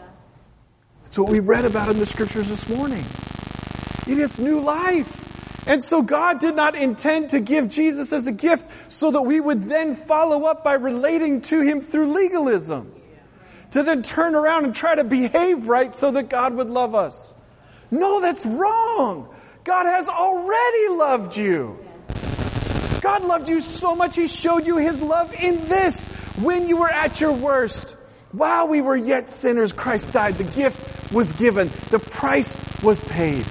That's 1.05 1.19
what 1.19 1.31
we 1.31 1.41
read 1.41 1.65
about 1.65 1.89
in 1.89 1.99
the 1.99 2.05
scriptures 2.05 2.49
this 2.49 2.69
morning. 2.69 3.03
It 4.07 4.19
is 4.19 4.39
new 4.39 4.61
life. 4.61 5.26
And 5.67 5.83
so 5.83 6.01
God 6.03 6.39
did 6.39 6.55
not 6.55 6.77
intend 6.77 7.31
to 7.31 7.41
give 7.41 7.69
Jesus 7.69 8.13
as 8.13 8.27
a 8.27 8.33
gift 8.33 8.93
so 8.93 9.11
that 9.11 9.23
we 9.23 9.41
would 9.41 9.65
then 9.65 9.97
follow 9.97 10.45
up 10.45 10.63
by 10.63 10.75
relating 10.75 11.43
to 11.43 11.61
Him 11.61 11.81
through 11.81 12.13
legalism. 12.13 12.93
To 13.73 13.83
then 13.83 14.03
turn 14.03 14.37
around 14.37 14.65
and 14.65 14.75
try 14.75 14.95
to 14.95 15.05
behave 15.05 15.67
right 15.67 15.95
so 15.95 16.13
that 16.13 16.31
God 16.31 16.55
would 16.55 16.71
love 16.71 16.95
us. 16.95 17.35
No, 17.91 18.21
that's 18.21 18.47
wrong. 18.47 19.35
God 19.65 19.87
has 19.87 20.09
already 20.09 20.89
loved 20.91 21.37
you. 21.37 21.79
God 23.01 23.25
loved 23.25 23.49
you 23.49 23.61
so 23.61 23.97
much 23.97 24.15
He 24.15 24.29
showed 24.29 24.67
you 24.67 24.77
His 24.77 25.01
love 25.01 25.35
in 25.35 25.67
this 25.69 26.07
when 26.37 26.69
you 26.69 26.77
were 26.77 26.89
at 26.89 27.21
your 27.21 27.33
worst. 27.33 27.97
While 28.31 28.69
we 28.69 28.81
were 28.81 28.97
yet 28.97 29.31
sinners, 29.31 29.73
Christ 29.73 30.13
died. 30.13 30.37
The 30.37 30.45
gift 30.45 31.13
was 31.13 31.33
given. 31.33 31.69
The 31.91 31.99
price 31.99 32.83
was 32.83 32.99
paid. 32.99 33.45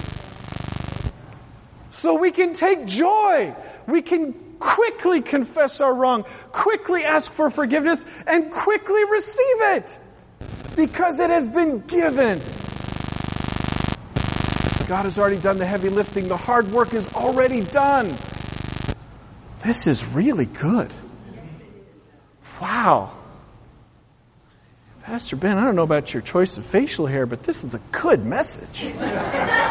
So 2.05 2.13
we 2.13 2.29
can 2.29 2.53
take 2.53 2.85
joy. 2.85 3.55
We 3.87 4.03
can 4.03 4.33
quickly 4.59 5.21
confess 5.21 5.81
our 5.81 5.91
wrong, 5.91 6.25
quickly 6.51 7.03
ask 7.03 7.31
for 7.31 7.49
forgiveness, 7.49 8.05
and 8.27 8.51
quickly 8.51 9.03
receive 9.05 9.61
it. 9.73 9.97
Because 10.75 11.19
it 11.19 11.31
has 11.31 11.47
been 11.47 11.79
given. 11.79 12.37
God 14.87 15.05
has 15.05 15.17
already 15.17 15.39
done 15.39 15.57
the 15.57 15.65
heavy 15.65 15.89
lifting. 15.89 16.27
The 16.27 16.37
hard 16.37 16.67
work 16.67 16.93
is 16.93 17.11
already 17.15 17.61
done. 17.61 18.13
This 19.63 19.87
is 19.87 20.05
really 20.05 20.45
good. 20.45 20.93
Wow. 22.61 23.13
Pastor 25.01 25.37
Ben, 25.37 25.57
I 25.57 25.63
don't 25.63 25.75
know 25.75 25.81
about 25.81 26.13
your 26.13 26.21
choice 26.21 26.57
of 26.57 26.67
facial 26.67 27.07
hair, 27.07 27.25
but 27.25 27.41
this 27.41 27.63
is 27.63 27.73
a 27.73 27.81
good 27.91 28.23
message. 28.23 28.93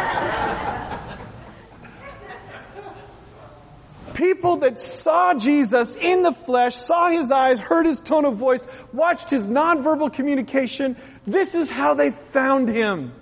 People 4.15 4.59
that 4.59 4.79
saw 4.79 5.35
Jesus 5.35 5.97
in 5.97 6.23
the 6.23 6.33
flesh, 6.33 6.77
saw 6.77 7.11
his 7.11 7.31
eyes, 7.31 7.59
heard 7.59 7.85
his 7.85 8.01
tone 8.01 8.25
of 8.25 8.37
voice, 8.37 8.67
watched 8.93 9.29
his 9.29 9.47
nonverbal 9.47 10.13
communication, 10.13 10.97
this 11.27 11.55
is 11.55 11.69
how 11.69 11.95
they 11.95 12.11
found 12.11 12.69
him. 12.69 13.13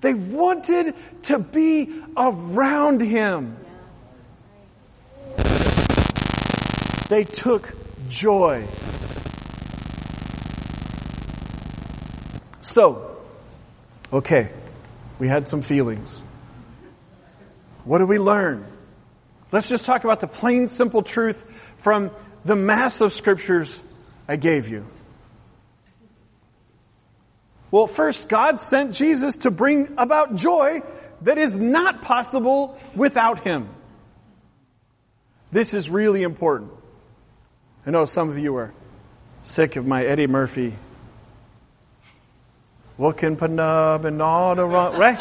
They 0.00 0.14
wanted 0.14 0.94
to 1.22 1.38
be 1.38 2.02
around 2.16 3.00
him. 3.00 3.56
They 7.08 7.24
took 7.24 7.74
joy. 8.08 8.66
So, 12.60 13.16
okay, 14.12 14.50
we 15.18 15.26
had 15.26 15.48
some 15.48 15.62
feelings. 15.62 16.22
What 17.84 17.98
do 17.98 18.06
we 18.06 18.18
learn? 18.18 18.67
Let's 19.50 19.68
just 19.68 19.84
talk 19.84 20.04
about 20.04 20.20
the 20.20 20.26
plain, 20.26 20.68
simple 20.68 21.02
truth 21.02 21.44
from 21.78 22.10
the 22.44 22.56
mass 22.56 23.00
of 23.00 23.12
scriptures 23.12 23.82
I 24.26 24.36
gave 24.36 24.68
you. 24.68 24.86
Well, 27.70 27.86
first, 27.86 28.28
God 28.28 28.60
sent 28.60 28.94
Jesus 28.94 29.38
to 29.38 29.50
bring 29.50 29.94
about 29.98 30.34
joy 30.34 30.82
that 31.22 31.38
is 31.38 31.54
not 31.54 32.02
possible 32.02 32.78
without 32.94 33.40
Him. 33.40 33.68
This 35.50 35.74
is 35.74 35.88
really 35.88 36.22
important. 36.22 36.72
I 37.86 37.90
know 37.90 38.04
some 38.04 38.30
of 38.30 38.38
you 38.38 38.56
are 38.56 38.72
sick 39.44 39.76
of 39.76 39.86
my 39.86 40.04
Eddie 40.04 40.26
Murphy 40.26 40.74
Looking 42.98 43.36
panub 43.36 44.04
and 44.04 44.20
all 44.20 44.56
the 44.56 44.64
wrong, 44.64 44.98
right? 44.98 45.16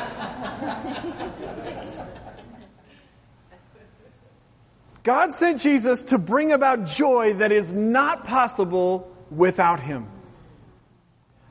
God 5.07 5.33
sent 5.33 5.61
Jesus 5.61 6.03
to 6.03 6.17
bring 6.17 6.51
about 6.51 6.85
joy 6.85 7.35
that 7.35 7.53
is 7.53 7.69
not 7.69 8.25
possible 8.27 9.09
without 9.31 9.79
Him. 9.79 10.05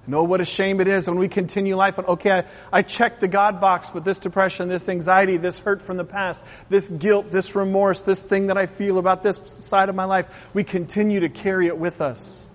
Know 0.06 0.24
what 0.24 0.42
a 0.42 0.44
shame 0.44 0.78
it 0.82 0.88
is 0.88 1.08
when 1.08 1.18
we 1.18 1.28
continue 1.28 1.74
life 1.74 1.96
and, 1.96 2.06
okay, 2.06 2.32
I, 2.32 2.44
I 2.70 2.82
checked 2.82 3.20
the 3.20 3.28
God 3.28 3.58
box, 3.58 3.88
but 3.88 4.04
this 4.04 4.18
depression, 4.18 4.68
this 4.68 4.90
anxiety, 4.90 5.38
this 5.38 5.58
hurt 5.58 5.80
from 5.80 5.96
the 5.96 6.04
past, 6.04 6.44
this 6.68 6.84
guilt, 6.84 7.30
this 7.32 7.54
remorse, 7.54 8.02
this 8.02 8.18
thing 8.18 8.48
that 8.48 8.58
I 8.58 8.66
feel 8.66 8.98
about 8.98 9.22
this 9.22 9.40
side 9.46 9.88
of 9.88 9.94
my 9.94 10.04
life, 10.04 10.50
we 10.52 10.62
continue 10.62 11.20
to 11.20 11.30
carry 11.30 11.66
it 11.66 11.78
with 11.78 12.02
us. 12.02 12.45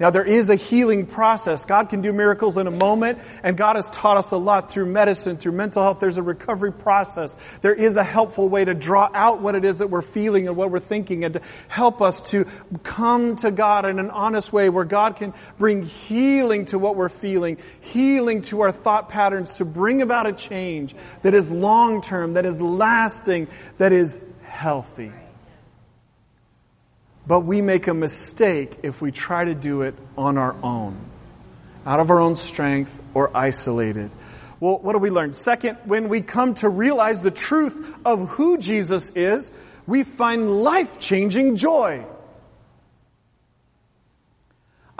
Now 0.00 0.08
there 0.08 0.24
is 0.24 0.48
a 0.48 0.56
healing 0.56 1.04
process. 1.04 1.66
God 1.66 1.90
can 1.90 2.00
do 2.00 2.10
miracles 2.10 2.56
in 2.56 2.66
a 2.66 2.70
moment, 2.70 3.18
and 3.42 3.54
God 3.54 3.76
has 3.76 3.90
taught 3.90 4.16
us 4.16 4.30
a 4.30 4.38
lot 4.38 4.70
through 4.72 4.86
medicine, 4.86 5.36
through 5.36 5.52
mental 5.52 5.82
health. 5.82 6.00
There's 6.00 6.16
a 6.16 6.22
recovery 6.22 6.72
process. 6.72 7.36
There 7.60 7.74
is 7.74 7.96
a 7.96 8.02
helpful 8.02 8.48
way 8.48 8.64
to 8.64 8.72
draw 8.72 9.10
out 9.12 9.42
what 9.42 9.54
it 9.54 9.66
is 9.66 9.78
that 9.78 9.90
we're 9.90 10.00
feeling 10.00 10.48
and 10.48 10.56
what 10.56 10.70
we're 10.70 10.80
thinking 10.80 11.24
and 11.24 11.34
to 11.34 11.42
help 11.68 12.00
us 12.00 12.22
to 12.30 12.46
come 12.82 13.36
to 13.36 13.50
God 13.50 13.84
in 13.84 13.98
an 13.98 14.08
honest 14.08 14.54
way 14.54 14.70
where 14.70 14.86
God 14.86 15.16
can 15.16 15.34
bring 15.58 15.82
healing 15.82 16.64
to 16.66 16.78
what 16.78 16.96
we're 16.96 17.10
feeling, 17.10 17.58
healing 17.80 18.40
to 18.42 18.62
our 18.62 18.72
thought 18.72 19.10
patterns 19.10 19.52
to 19.58 19.66
bring 19.66 20.00
about 20.00 20.26
a 20.26 20.32
change 20.32 20.94
that 21.20 21.34
is 21.34 21.50
long 21.50 22.00
term, 22.00 22.34
that 22.34 22.46
is 22.46 22.58
lasting, 22.58 23.48
that 23.76 23.92
is 23.92 24.18
healthy. 24.44 25.12
But 27.30 27.44
we 27.44 27.62
make 27.62 27.86
a 27.86 27.94
mistake 27.94 28.80
if 28.82 29.00
we 29.00 29.12
try 29.12 29.44
to 29.44 29.54
do 29.54 29.82
it 29.82 29.94
on 30.18 30.36
our 30.36 30.56
own, 30.64 30.98
out 31.86 32.00
of 32.00 32.10
our 32.10 32.20
own 32.20 32.34
strength 32.34 33.00
or 33.14 33.30
isolated. 33.36 34.10
Well, 34.58 34.78
what 34.78 34.94
do 34.94 34.98
we 34.98 35.10
learn? 35.10 35.32
Second, 35.32 35.78
when 35.84 36.08
we 36.08 36.22
come 36.22 36.54
to 36.54 36.68
realize 36.68 37.20
the 37.20 37.30
truth 37.30 37.96
of 38.04 38.30
who 38.30 38.58
Jesus 38.58 39.12
is, 39.14 39.52
we 39.86 40.02
find 40.02 40.64
life 40.64 40.98
changing 40.98 41.54
joy. 41.54 42.04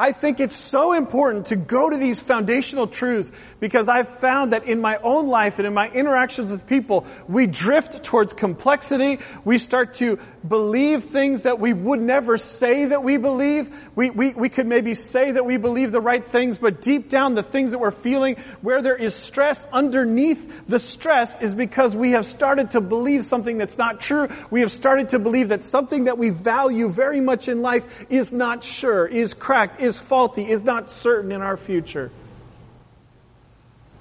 I 0.00 0.12
think 0.12 0.40
it's 0.40 0.56
so 0.56 0.94
important 0.94 1.48
to 1.48 1.56
go 1.56 1.90
to 1.90 1.96
these 1.98 2.22
foundational 2.22 2.86
truths 2.86 3.30
because 3.60 3.86
I've 3.86 4.08
found 4.18 4.54
that 4.54 4.64
in 4.64 4.80
my 4.80 4.96
own 4.96 5.26
life 5.26 5.58
and 5.58 5.66
in 5.66 5.74
my 5.74 5.90
interactions 5.90 6.50
with 6.50 6.66
people, 6.66 7.04
we 7.28 7.46
drift 7.46 8.02
towards 8.02 8.32
complexity. 8.32 9.18
We 9.44 9.58
start 9.58 9.92
to 9.94 10.18
believe 10.48 11.04
things 11.04 11.42
that 11.42 11.60
we 11.60 11.74
would 11.74 12.00
never 12.00 12.38
say 12.38 12.86
that 12.86 13.04
we 13.04 13.18
believe. 13.18 13.76
We, 13.94 14.08
we, 14.08 14.32
we 14.32 14.48
could 14.48 14.66
maybe 14.66 14.94
say 14.94 15.32
that 15.32 15.44
we 15.44 15.58
believe 15.58 15.92
the 15.92 16.00
right 16.00 16.26
things, 16.26 16.56
but 16.56 16.80
deep 16.80 17.10
down 17.10 17.34
the 17.34 17.42
things 17.42 17.72
that 17.72 17.78
we're 17.78 17.90
feeling, 17.90 18.36
where 18.62 18.80
there 18.80 18.96
is 18.96 19.14
stress 19.14 19.66
underneath 19.70 20.66
the 20.66 20.78
stress 20.78 21.38
is 21.42 21.54
because 21.54 21.94
we 21.94 22.12
have 22.12 22.24
started 22.24 22.70
to 22.70 22.80
believe 22.80 23.22
something 23.22 23.58
that's 23.58 23.76
not 23.76 24.00
true. 24.00 24.28
We 24.50 24.62
have 24.62 24.72
started 24.72 25.10
to 25.10 25.18
believe 25.18 25.50
that 25.50 25.62
something 25.62 26.04
that 26.04 26.16
we 26.16 26.30
value 26.30 26.88
very 26.88 27.20
much 27.20 27.48
in 27.48 27.60
life 27.60 28.06
is 28.08 28.32
not 28.32 28.64
sure, 28.64 29.04
is 29.06 29.34
cracked, 29.34 29.78
is 29.78 29.89
is 29.90 30.00
faulty, 30.00 30.48
is 30.48 30.64
not 30.64 30.90
certain 30.90 31.32
in 31.32 31.42
our 31.42 31.58
future. 31.58 32.10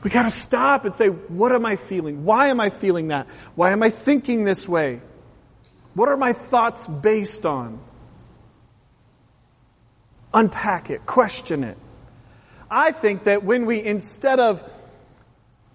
We 0.01 0.09
gotta 0.09 0.31
stop 0.31 0.85
and 0.85 0.95
say, 0.95 1.07
what 1.07 1.51
am 1.51 1.65
I 1.65 1.75
feeling? 1.75 2.23
Why 2.23 2.47
am 2.47 2.61
I 2.61 2.69
feeling 2.69 3.09
that? 3.09 3.27
Why 3.55 3.73
am 3.73 3.83
I 3.83 3.89
thinking 3.89 4.45
this 4.45 4.67
way? 4.67 5.01
What 5.93 6.07
are 6.07 6.15
my 6.15 6.31
thoughts 6.31 6.87
based 6.87 7.45
on? 7.45 7.79
Unpack 10.33 10.89
it, 10.89 11.05
question 11.05 11.63
it. 11.63 11.77
I 12.71 12.91
think 12.91 13.23
that 13.23 13.43
when 13.43 13.65
we, 13.65 13.83
instead 13.83 14.39
of 14.39 14.63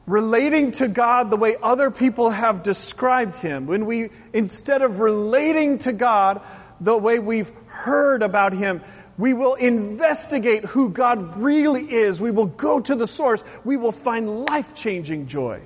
relating 0.06 0.70
to 0.72 0.88
God 0.88 1.30
the 1.30 1.36
way 1.36 1.56
other 1.62 1.90
people 1.90 2.30
have 2.30 2.62
described 2.62 3.36
Him, 3.36 3.66
when 3.66 3.84
we, 3.84 4.10
instead 4.32 4.80
of 4.80 5.00
relating 5.00 5.78
to 5.78 5.92
God 5.92 6.40
the 6.80 6.96
way 6.96 7.18
we've 7.18 7.50
heard 7.66 8.22
about 8.22 8.52
Him, 8.52 8.80
we 9.16 9.32
will 9.32 9.54
investigate 9.54 10.64
who 10.64 10.88
God 10.88 11.40
really 11.40 11.90
is. 11.90 12.20
We 12.20 12.30
will 12.30 12.46
go 12.46 12.80
to 12.80 12.94
the 12.94 13.06
source. 13.06 13.44
We 13.64 13.76
will 13.76 13.92
find 13.92 14.44
life 14.44 14.74
changing 14.74 15.28
joy. 15.28 15.60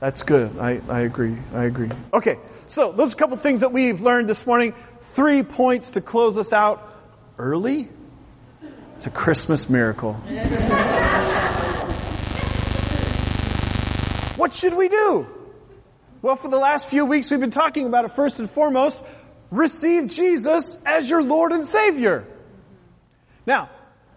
That's 0.00 0.22
good. 0.22 0.58
I, 0.58 0.80
I 0.88 1.00
agree. 1.00 1.36
I 1.54 1.64
agree. 1.64 1.90
Okay, 2.12 2.38
so 2.66 2.92
those 2.92 3.12
are 3.12 3.16
a 3.16 3.18
couple 3.18 3.36
things 3.38 3.60
that 3.60 3.72
we've 3.72 4.02
learned 4.02 4.28
this 4.28 4.46
morning. 4.46 4.74
Three 5.00 5.42
points 5.42 5.92
to 5.92 6.00
close 6.00 6.36
us 6.36 6.52
out 6.52 6.94
early. 7.38 7.88
It's 8.96 9.06
a 9.06 9.10
Christmas 9.10 9.70
miracle. 9.70 10.14
what 14.36 14.54
should 14.54 14.74
we 14.74 14.88
do? 14.88 15.26
Well, 16.22 16.36
for 16.36 16.48
the 16.48 16.58
last 16.58 16.88
few 16.88 17.04
weeks, 17.04 17.30
we've 17.30 17.40
been 17.40 17.50
talking 17.50 17.86
about 17.86 18.04
it 18.04 18.12
first 18.16 18.38
and 18.38 18.50
foremost 18.50 18.98
receive 19.50 20.08
Jesus 20.08 20.76
as 20.84 21.08
your 21.08 21.22
Lord 21.22 21.52
and 21.52 21.66
Savior. 21.66 22.26
Now, 23.46 23.70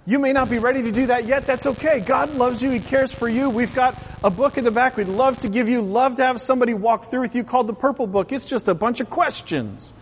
you 0.06 0.18
may 0.18 0.34
not 0.34 0.50
be 0.50 0.58
ready 0.58 0.82
to 0.82 0.92
do 0.92 1.06
that 1.08 1.26
yet. 1.26 1.46
That's 1.46 1.66
okay. 1.66 2.00
God 2.00 2.34
loves 2.34 2.62
you. 2.62 2.72
He 2.72 2.80
cares 2.80 3.14
for 3.14 3.30
you. 3.30 3.50
We've 3.50 3.74
got 3.76 3.96
a 4.24 4.32
book 4.32 4.58
in 4.58 4.64
the 4.64 4.72
back 4.72 4.98
we'd 4.98 5.08
love 5.08 5.40
to 5.40 5.50
give 5.50 5.70
you. 5.70 5.82
Love 5.82 6.16
to 6.16 6.24
have 6.24 6.42
somebody 6.42 6.74
walk 6.74 7.12
through 7.12 7.22
with 7.22 7.36
you 7.36 7.44
called 7.44 7.68
the 7.68 7.74
Purple 7.74 8.08
Book. 8.08 8.32
It's 8.32 8.46
just 8.46 8.68
a 8.68 8.74
bunch 8.74 9.02
of 9.02 9.10
questions 9.10 9.94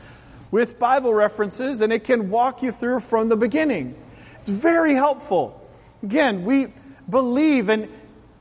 with 0.50 0.80
Bible 0.80 1.14
references 1.14 1.82
and 1.82 1.92
it 1.92 2.06
can 2.06 2.30
walk 2.30 2.64
you 2.64 2.72
through 2.72 3.02
from 3.02 3.28
the 3.28 3.36
beginning. 3.36 3.96
It's 4.40 4.50
very 4.50 4.94
helpful. 4.94 5.62
Again, 6.04 6.46
we 6.46 6.68
believe 7.10 7.70
and 7.70 7.90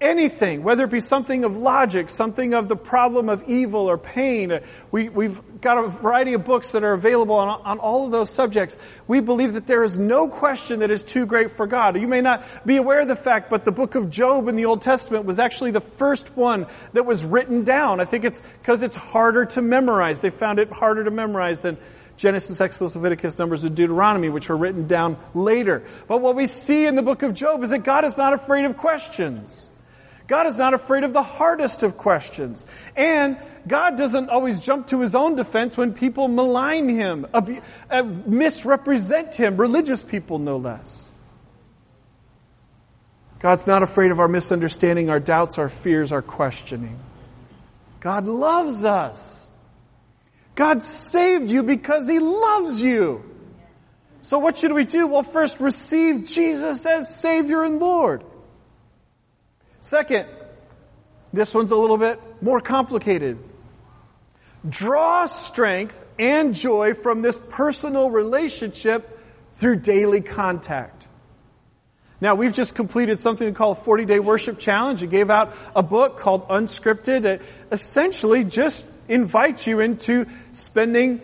anything, 0.00 0.62
whether 0.62 0.84
it 0.84 0.90
be 0.90 1.00
something 1.00 1.44
of 1.44 1.56
logic, 1.56 2.10
something 2.10 2.54
of 2.54 2.68
the 2.68 2.76
problem 2.76 3.28
of 3.28 3.44
evil 3.48 3.88
or 3.88 3.96
pain. 3.96 4.60
We, 4.90 5.06
have 5.06 5.60
got 5.60 5.82
a 5.82 5.88
variety 5.88 6.34
of 6.34 6.44
books 6.44 6.72
that 6.72 6.84
are 6.84 6.92
available 6.92 7.34
on, 7.34 7.48
on 7.64 7.78
all 7.78 8.06
of 8.06 8.12
those 8.12 8.30
subjects. 8.30 8.76
We 9.06 9.20
believe 9.20 9.54
that 9.54 9.66
there 9.66 9.82
is 9.82 9.96
no 9.96 10.28
question 10.28 10.80
that 10.80 10.90
is 10.90 11.02
too 11.02 11.26
great 11.26 11.52
for 11.52 11.66
God. 11.66 11.98
You 11.98 12.08
may 12.08 12.20
not 12.20 12.44
be 12.66 12.76
aware 12.76 13.00
of 13.00 13.08
the 13.08 13.16
fact, 13.16 13.48
but 13.48 13.64
the 13.64 13.72
book 13.72 13.94
of 13.94 14.10
Job 14.10 14.48
in 14.48 14.56
the 14.56 14.66
Old 14.66 14.82
Testament 14.82 15.24
was 15.24 15.38
actually 15.38 15.70
the 15.70 15.80
first 15.80 16.36
one 16.36 16.66
that 16.92 17.06
was 17.06 17.24
written 17.24 17.64
down. 17.64 18.00
I 18.00 18.04
think 18.04 18.24
it's 18.24 18.42
because 18.60 18.82
it's 18.82 18.96
harder 18.96 19.46
to 19.46 19.62
memorize. 19.62 20.20
They 20.20 20.30
found 20.30 20.58
it 20.58 20.70
harder 20.70 21.04
to 21.04 21.10
memorize 21.10 21.60
than 21.60 21.78
Genesis, 22.18 22.60
Exodus, 22.60 22.94
Leviticus, 22.94 23.38
Numbers, 23.38 23.64
and 23.64 23.76
Deuteronomy, 23.76 24.28
which 24.28 24.48
were 24.48 24.56
written 24.56 24.86
down 24.86 25.18
later. 25.34 25.84
But 26.06 26.20
what 26.20 26.34
we 26.34 26.46
see 26.46 26.86
in 26.86 26.94
the 26.94 27.02
book 27.02 27.22
of 27.22 27.34
Job 27.34 27.62
is 27.62 27.70
that 27.70 27.82
God 27.82 28.04
is 28.04 28.16
not 28.16 28.32
afraid 28.32 28.64
of 28.64 28.76
questions. 28.76 29.70
God 30.26 30.46
is 30.46 30.56
not 30.56 30.74
afraid 30.74 31.04
of 31.04 31.12
the 31.12 31.22
hardest 31.22 31.82
of 31.82 31.96
questions. 31.96 32.66
And 32.96 33.38
God 33.66 33.96
doesn't 33.96 34.28
always 34.28 34.60
jump 34.60 34.88
to 34.88 35.00
his 35.00 35.14
own 35.14 35.36
defense 35.36 35.76
when 35.76 35.94
people 35.94 36.26
malign 36.26 36.88
him, 36.88 37.26
uh, 37.32 38.02
misrepresent 38.02 39.34
him, 39.34 39.56
religious 39.56 40.02
people 40.02 40.38
no 40.38 40.56
less. 40.56 41.12
God's 43.38 43.66
not 43.66 43.82
afraid 43.82 44.10
of 44.10 44.18
our 44.18 44.28
misunderstanding, 44.28 45.10
our 45.10 45.20
doubts, 45.20 45.58
our 45.58 45.68
fears, 45.68 46.10
our 46.10 46.22
questioning. 46.22 46.98
God 48.00 48.26
loves 48.26 48.82
us. 48.82 49.50
God 50.54 50.82
saved 50.82 51.50
you 51.50 51.62
because 51.62 52.08
he 52.08 52.18
loves 52.18 52.82
you. 52.82 53.22
So 54.22 54.38
what 54.38 54.58
should 54.58 54.72
we 54.72 54.84
do? 54.84 55.06
Well, 55.06 55.22
first 55.22 55.60
receive 55.60 56.24
Jesus 56.24 56.84
as 56.86 57.14
Savior 57.14 57.62
and 57.62 57.78
Lord. 57.78 58.24
Second, 59.86 60.26
this 61.32 61.54
one's 61.54 61.70
a 61.70 61.76
little 61.76 61.96
bit 61.96 62.20
more 62.42 62.60
complicated. 62.60 63.38
Draw 64.68 65.26
strength 65.26 66.04
and 66.18 66.56
joy 66.56 66.94
from 66.94 67.22
this 67.22 67.38
personal 67.50 68.10
relationship 68.10 69.16
through 69.54 69.76
daily 69.76 70.22
contact. 70.22 71.06
Now, 72.20 72.34
we've 72.34 72.52
just 72.52 72.74
completed 72.74 73.20
something 73.20 73.54
called 73.54 73.78
40 73.78 74.06
Day 74.06 74.18
Worship 74.18 74.58
Challenge. 74.58 75.04
It 75.04 75.10
gave 75.10 75.30
out 75.30 75.54
a 75.76 75.84
book 75.84 76.16
called 76.16 76.48
Unscripted. 76.48 77.24
It 77.24 77.42
essentially 77.70 78.42
just 78.42 78.84
invites 79.06 79.68
you 79.68 79.78
into 79.78 80.26
spending 80.52 81.20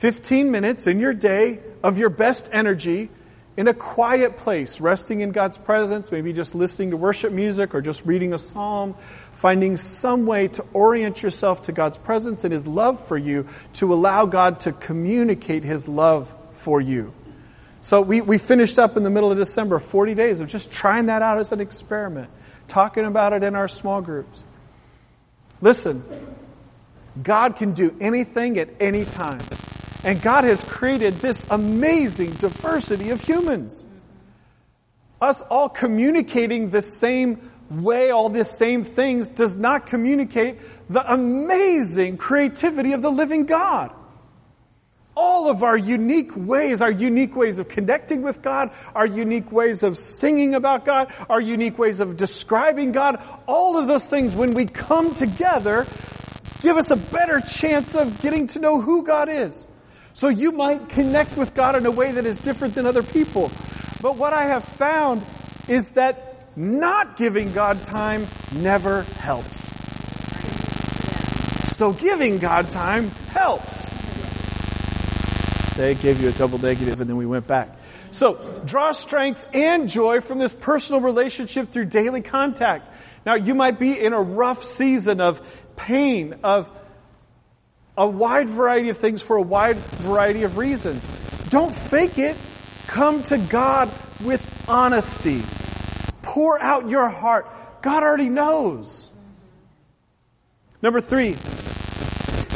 15 0.00 0.50
minutes 0.50 0.88
in 0.88 0.98
your 0.98 1.14
day 1.14 1.60
of 1.84 1.98
your 1.98 2.10
best 2.10 2.50
energy 2.52 3.10
in 3.56 3.68
a 3.68 3.74
quiet 3.74 4.38
place, 4.38 4.80
resting 4.80 5.20
in 5.20 5.30
God's 5.30 5.58
presence, 5.58 6.10
maybe 6.10 6.32
just 6.32 6.54
listening 6.54 6.90
to 6.90 6.96
worship 6.96 7.32
music 7.32 7.74
or 7.74 7.82
just 7.82 8.04
reading 8.06 8.32
a 8.32 8.38
psalm, 8.38 8.94
finding 9.32 9.76
some 9.76 10.24
way 10.24 10.48
to 10.48 10.64
orient 10.72 11.22
yourself 11.22 11.62
to 11.62 11.72
God's 11.72 11.98
presence 11.98 12.44
and 12.44 12.52
His 12.52 12.66
love 12.66 13.06
for 13.06 13.18
you 13.18 13.46
to 13.74 13.92
allow 13.92 14.24
God 14.24 14.60
to 14.60 14.72
communicate 14.72 15.64
His 15.64 15.86
love 15.86 16.34
for 16.52 16.80
you. 16.80 17.12
So 17.82 18.00
we, 18.00 18.20
we 18.20 18.38
finished 18.38 18.78
up 18.78 18.96
in 18.96 19.02
the 19.02 19.10
middle 19.10 19.32
of 19.32 19.38
December, 19.38 19.80
40 19.80 20.14
days 20.14 20.40
of 20.40 20.48
just 20.48 20.70
trying 20.70 21.06
that 21.06 21.20
out 21.20 21.38
as 21.38 21.52
an 21.52 21.60
experiment, 21.60 22.30
talking 22.68 23.04
about 23.04 23.32
it 23.32 23.42
in 23.42 23.54
our 23.56 23.68
small 23.68 24.00
groups. 24.00 24.42
Listen, 25.60 26.04
God 27.20 27.56
can 27.56 27.74
do 27.74 27.94
anything 28.00 28.58
at 28.58 28.68
any 28.80 29.04
time. 29.04 29.40
And 30.04 30.20
God 30.20 30.44
has 30.44 30.64
created 30.64 31.14
this 31.14 31.46
amazing 31.50 32.32
diversity 32.32 33.10
of 33.10 33.20
humans. 33.20 33.84
us 35.22 35.40
all 35.42 35.68
communicating 35.68 36.70
the 36.70 36.82
same 36.82 37.50
way, 37.70 38.10
all 38.10 38.28
the 38.28 38.44
same 38.44 38.82
things, 38.82 39.28
does 39.28 39.56
not 39.56 39.86
communicate 39.86 40.58
the 40.90 41.12
amazing 41.12 42.16
creativity 42.16 42.92
of 42.92 43.02
the 43.02 43.10
living 43.10 43.46
God. 43.46 43.92
All 45.14 45.48
of 45.48 45.62
our 45.62 45.76
unique 45.76 46.34
ways, 46.34 46.82
our 46.82 46.90
unique 46.90 47.36
ways 47.36 47.58
of 47.58 47.68
connecting 47.68 48.22
with 48.22 48.42
God, 48.42 48.70
our 48.94 49.06
unique 49.06 49.52
ways 49.52 49.82
of 49.82 49.96
singing 49.96 50.54
about 50.54 50.84
God, 50.84 51.14
our 51.28 51.40
unique 51.40 51.78
ways 51.78 52.00
of 52.00 52.16
describing 52.16 52.92
God, 52.92 53.22
all 53.46 53.76
of 53.76 53.86
those 53.86 54.08
things, 54.08 54.34
when 54.34 54.54
we 54.54 54.66
come 54.66 55.14
together, 55.14 55.86
give 56.62 56.76
us 56.76 56.90
a 56.90 56.96
better 56.96 57.40
chance 57.40 57.94
of 57.94 58.20
getting 58.22 58.48
to 58.48 58.58
know 58.58 58.80
who 58.80 59.04
God 59.04 59.28
is. 59.28 59.68
So 60.14 60.28
you 60.28 60.52
might 60.52 60.88
connect 60.90 61.36
with 61.36 61.54
God 61.54 61.76
in 61.76 61.86
a 61.86 61.90
way 61.90 62.12
that 62.12 62.26
is 62.26 62.36
different 62.36 62.74
than 62.74 62.86
other 62.86 63.02
people. 63.02 63.50
But 64.00 64.16
what 64.16 64.32
I 64.32 64.46
have 64.46 64.64
found 64.64 65.24
is 65.68 65.90
that 65.90 66.56
not 66.56 67.16
giving 67.16 67.52
God 67.52 67.82
time 67.84 68.26
never 68.56 69.02
helps. 69.02 69.58
So 71.76 71.92
giving 71.92 72.38
God 72.38 72.70
time 72.70 73.08
helps. 73.32 73.90
They 75.76 75.94
gave 75.94 76.20
you 76.22 76.28
a 76.28 76.32
double 76.32 76.58
negative 76.58 77.00
and 77.00 77.08
then 77.08 77.16
we 77.16 77.26
went 77.26 77.46
back. 77.46 77.70
So 78.10 78.34
draw 78.66 78.92
strength 78.92 79.42
and 79.54 79.88
joy 79.88 80.20
from 80.20 80.38
this 80.38 80.52
personal 80.52 81.00
relationship 81.00 81.70
through 81.70 81.86
daily 81.86 82.20
contact. 82.20 82.92
Now 83.24 83.36
you 83.36 83.54
might 83.54 83.78
be 83.78 83.98
in 83.98 84.12
a 84.12 84.20
rough 84.20 84.64
season 84.64 85.20
of 85.22 85.40
pain, 85.76 86.40
of 86.44 86.70
a 87.96 88.06
wide 88.06 88.48
variety 88.48 88.88
of 88.88 88.98
things 88.98 89.22
for 89.22 89.36
a 89.36 89.42
wide 89.42 89.76
variety 89.76 90.44
of 90.44 90.56
reasons. 90.56 91.06
Don't 91.50 91.74
fake 91.74 92.18
it. 92.18 92.36
Come 92.86 93.22
to 93.24 93.38
God 93.38 93.90
with 94.24 94.68
honesty. 94.68 95.42
Pour 96.22 96.60
out 96.60 96.88
your 96.88 97.08
heart. 97.08 97.46
God 97.82 98.02
already 98.02 98.28
knows. 98.28 99.12
Number 100.80 101.00
three, 101.00 101.36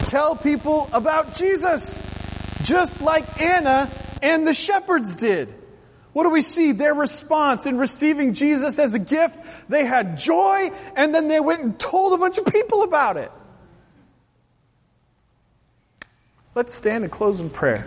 tell 0.08 0.34
people 0.34 0.88
about 0.92 1.34
Jesus, 1.34 2.60
just 2.64 3.00
like 3.00 3.40
Anna 3.40 3.90
and 4.22 4.46
the 4.46 4.54
shepherds 4.54 5.14
did. 5.14 5.52
What 6.12 6.24
do 6.24 6.30
we 6.30 6.40
see? 6.40 6.72
Their 6.72 6.94
response 6.94 7.66
in 7.66 7.76
receiving 7.76 8.32
Jesus 8.32 8.78
as 8.78 8.94
a 8.94 8.98
gift, 8.98 9.38
they 9.68 9.84
had 9.84 10.16
joy 10.16 10.70
and 10.96 11.14
then 11.14 11.28
they 11.28 11.40
went 11.40 11.62
and 11.62 11.78
told 11.78 12.14
a 12.14 12.16
bunch 12.16 12.38
of 12.38 12.46
people 12.46 12.82
about 12.82 13.16
it. 13.18 13.30
Let's 16.56 16.72
stand 16.72 17.04
and 17.04 17.12
close 17.12 17.38
in 17.38 17.50
prayer. 17.50 17.86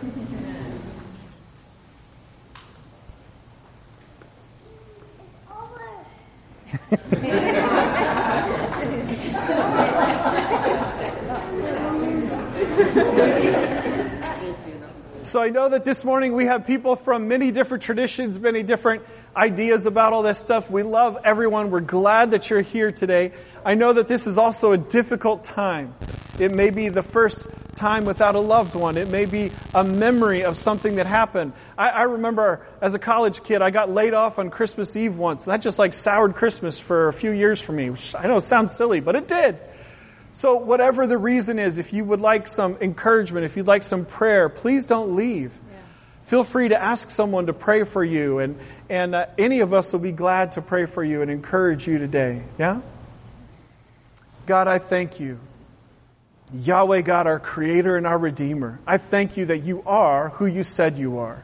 So 15.24 15.42
I 15.42 15.50
know 15.50 15.70
that 15.70 15.84
this 15.84 16.04
morning 16.04 16.34
we 16.34 16.46
have 16.46 16.68
people 16.68 16.96
from 16.96 17.28
many 17.28 17.50
different 17.50 17.82
traditions, 17.82 18.40
many 18.40 18.62
different 18.62 19.02
ideas 19.36 19.88
about 19.88 20.14
all 20.14 20.22
this 20.22 20.38
stuff. 20.38 20.70
We 20.70 20.84
love 20.84 21.18
everyone. 21.24 21.72
We're 21.72 21.80
glad 21.80 22.32
that 22.32 22.52
you're 22.52 22.62
here 22.62 22.92
today. 22.92 23.32
I 23.66 23.74
know 23.74 23.94
that 23.94 24.08
this 24.08 24.28
is 24.28 24.38
also 24.38 24.74
a 24.74 24.78
difficult 24.78 25.44
time. 25.44 25.96
It 26.38 26.54
may 26.54 26.70
be 26.70 26.90
the 26.90 27.02
first 27.02 27.48
time 27.76 28.06
without 28.06 28.36
a 28.36 28.40
loved 28.40 28.76
one. 28.76 28.98
It 28.98 29.10
may 29.10 29.26
be 29.26 29.52
a 29.74 29.84
memory 29.84 30.44
of 30.44 30.58
something 30.58 30.96
that 30.96 31.06
happened. 31.06 31.54
I, 31.78 31.90
I 31.90 32.04
remember 32.04 32.66
as 32.82 32.94
a 32.94 33.00
college 33.00 33.44
kid, 33.44 33.62
I 33.62 33.72
got 33.72 33.90
laid 33.90 34.14
off 34.14 34.40
on 34.40 34.50
Christmas 34.50 34.96
Eve 34.96 35.18
once. 35.18 35.46
That 35.46 35.62
just 35.62 35.80
like 35.80 35.94
soured 35.94 36.36
Christmas 36.36 36.78
for 36.78 37.08
a 37.08 37.14
few 37.14 37.32
years 37.32 37.60
for 37.62 37.72
me, 37.72 37.90
which 37.90 38.14
I 38.16 38.28
know 38.28 38.40
sounds 38.40 38.76
silly, 38.76 39.00
but 39.00 39.16
it 39.16 39.28
did. 39.28 39.60
So 40.34 40.56
whatever 40.56 41.08
the 41.08 41.18
reason 41.18 41.60
is, 41.60 41.78
if 41.78 41.92
you 41.94 42.06
would 42.06 42.22
like 42.22 42.48
some 42.48 42.78
encouragement, 42.82 43.46
if 43.46 43.58
you'd 43.58 43.68
like 43.68 43.84
some 43.84 44.06
prayer, 44.06 44.50
please 44.50 44.86
don't 44.86 45.16
leave. 45.16 45.52
Yeah. 45.52 45.78
Feel 46.26 46.44
free 46.44 46.70
to 46.70 46.82
ask 46.82 47.10
someone 47.10 47.48
to 47.48 47.54
pray 47.54 47.84
for 47.84 48.04
you 48.04 48.40
and, 48.40 48.60
and 48.90 49.16
uh, 49.16 49.26
any 49.38 49.62
of 49.62 49.74
us 49.74 49.92
will 49.92 50.00
be 50.00 50.12
glad 50.12 50.54
to 50.54 50.62
pray 50.62 50.86
for 50.86 51.04
you 51.04 51.22
and 51.22 51.32
encourage 51.32 51.88
you 51.88 51.98
today. 51.98 52.44
Yeah? 52.58 52.82
God, 54.46 54.68
I 54.68 54.80
thank 54.80 55.20
you. 55.20 55.40
Yahweh 56.54 57.02
God, 57.02 57.28
our 57.28 57.40
creator 57.40 57.96
and 57.96 58.08
our 58.08 58.18
redeemer. 58.18 58.80
I 58.88 58.98
thank 58.98 59.38
you 59.38 59.46
that 59.46 59.60
you 59.60 59.84
are 59.86 60.30
who 60.30 60.46
you 60.46 60.64
said 60.64 60.98
you 60.98 61.20
are 61.20 61.44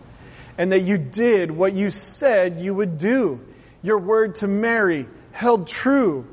and 0.58 0.72
that 0.72 0.82
you 0.82 0.98
did 0.98 1.52
what 1.52 1.74
you 1.74 1.90
said 1.92 2.60
you 2.60 2.74
would 2.74 2.98
do. 2.98 3.40
Your 3.82 4.00
word 4.00 4.36
to 4.36 4.48
Mary 4.48 5.08
held 5.32 5.68
true. 5.68 6.26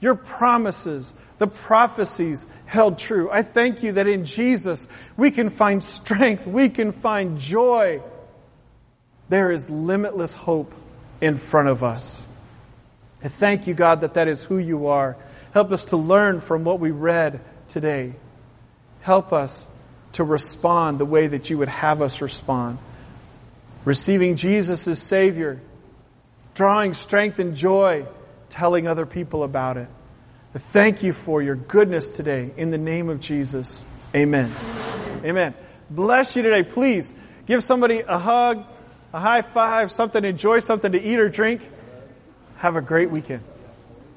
Your 0.00 0.14
promises 0.14 1.14
the 1.38 1.46
prophecies 1.46 2.46
held 2.66 2.98
true. 2.98 3.28
I 3.30 3.42
thank 3.42 3.82
you 3.82 3.92
that 3.92 4.06
in 4.06 4.24
Jesus 4.24 4.86
we 5.16 5.30
can 5.30 5.48
find 5.48 5.82
strength, 5.82 6.46
we 6.46 6.68
can 6.68 6.92
find 6.92 7.38
joy. 7.38 8.02
There 9.28 9.50
is 9.50 9.68
limitless 9.68 10.34
hope 10.34 10.72
in 11.20 11.36
front 11.36 11.68
of 11.68 11.82
us. 11.82 12.22
I 13.22 13.28
thank 13.28 13.66
you, 13.66 13.74
God, 13.74 14.02
that 14.02 14.14
that 14.14 14.28
is 14.28 14.42
who 14.42 14.58
you 14.58 14.86
are. 14.88 15.16
Help 15.52 15.72
us 15.72 15.86
to 15.86 15.96
learn 15.96 16.40
from 16.40 16.64
what 16.64 16.78
we 16.78 16.90
read 16.90 17.40
today. 17.74 18.14
Help 19.02 19.32
us 19.32 19.66
to 20.12 20.22
respond 20.22 21.00
the 21.00 21.04
way 21.04 21.26
that 21.26 21.50
you 21.50 21.58
would 21.58 21.68
have 21.68 22.00
us 22.00 22.22
respond. 22.22 22.78
Receiving 23.84 24.36
Jesus 24.36 24.86
as 24.86 25.00
Savior, 25.00 25.60
drawing 26.54 26.94
strength 26.94 27.40
and 27.40 27.56
joy, 27.56 28.06
telling 28.48 28.86
other 28.86 29.06
people 29.06 29.42
about 29.42 29.76
it. 29.76 29.88
Thank 30.54 31.02
you 31.02 31.12
for 31.12 31.42
your 31.42 31.56
goodness 31.56 32.10
today. 32.10 32.52
In 32.56 32.70
the 32.70 32.78
name 32.78 33.10
of 33.10 33.18
Jesus, 33.18 33.84
amen. 34.14 34.52
Amen. 35.24 35.52
Bless 35.90 36.36
you 36.36 36.42
today. 36.42 36.62
Please 36.62 37.12
give 37.44 37.64
somebody 37.64 38.00
a 38.06 38.18
hug, 38.18 38.64
a 39.12 39.18
high 39.18 39.42
five, 39.42 39.90
something, 39.90 40.24
enjoy 40.24 40.60
something 40.60 40.92
to 40.92 41.02
eat 41.02 41.18
or 41.18 41.28
drink. 41.28 41.68
Have 42.58 42.76
a 42.76 42.80
great 42.80 43.10
weekend. 43.10 43.42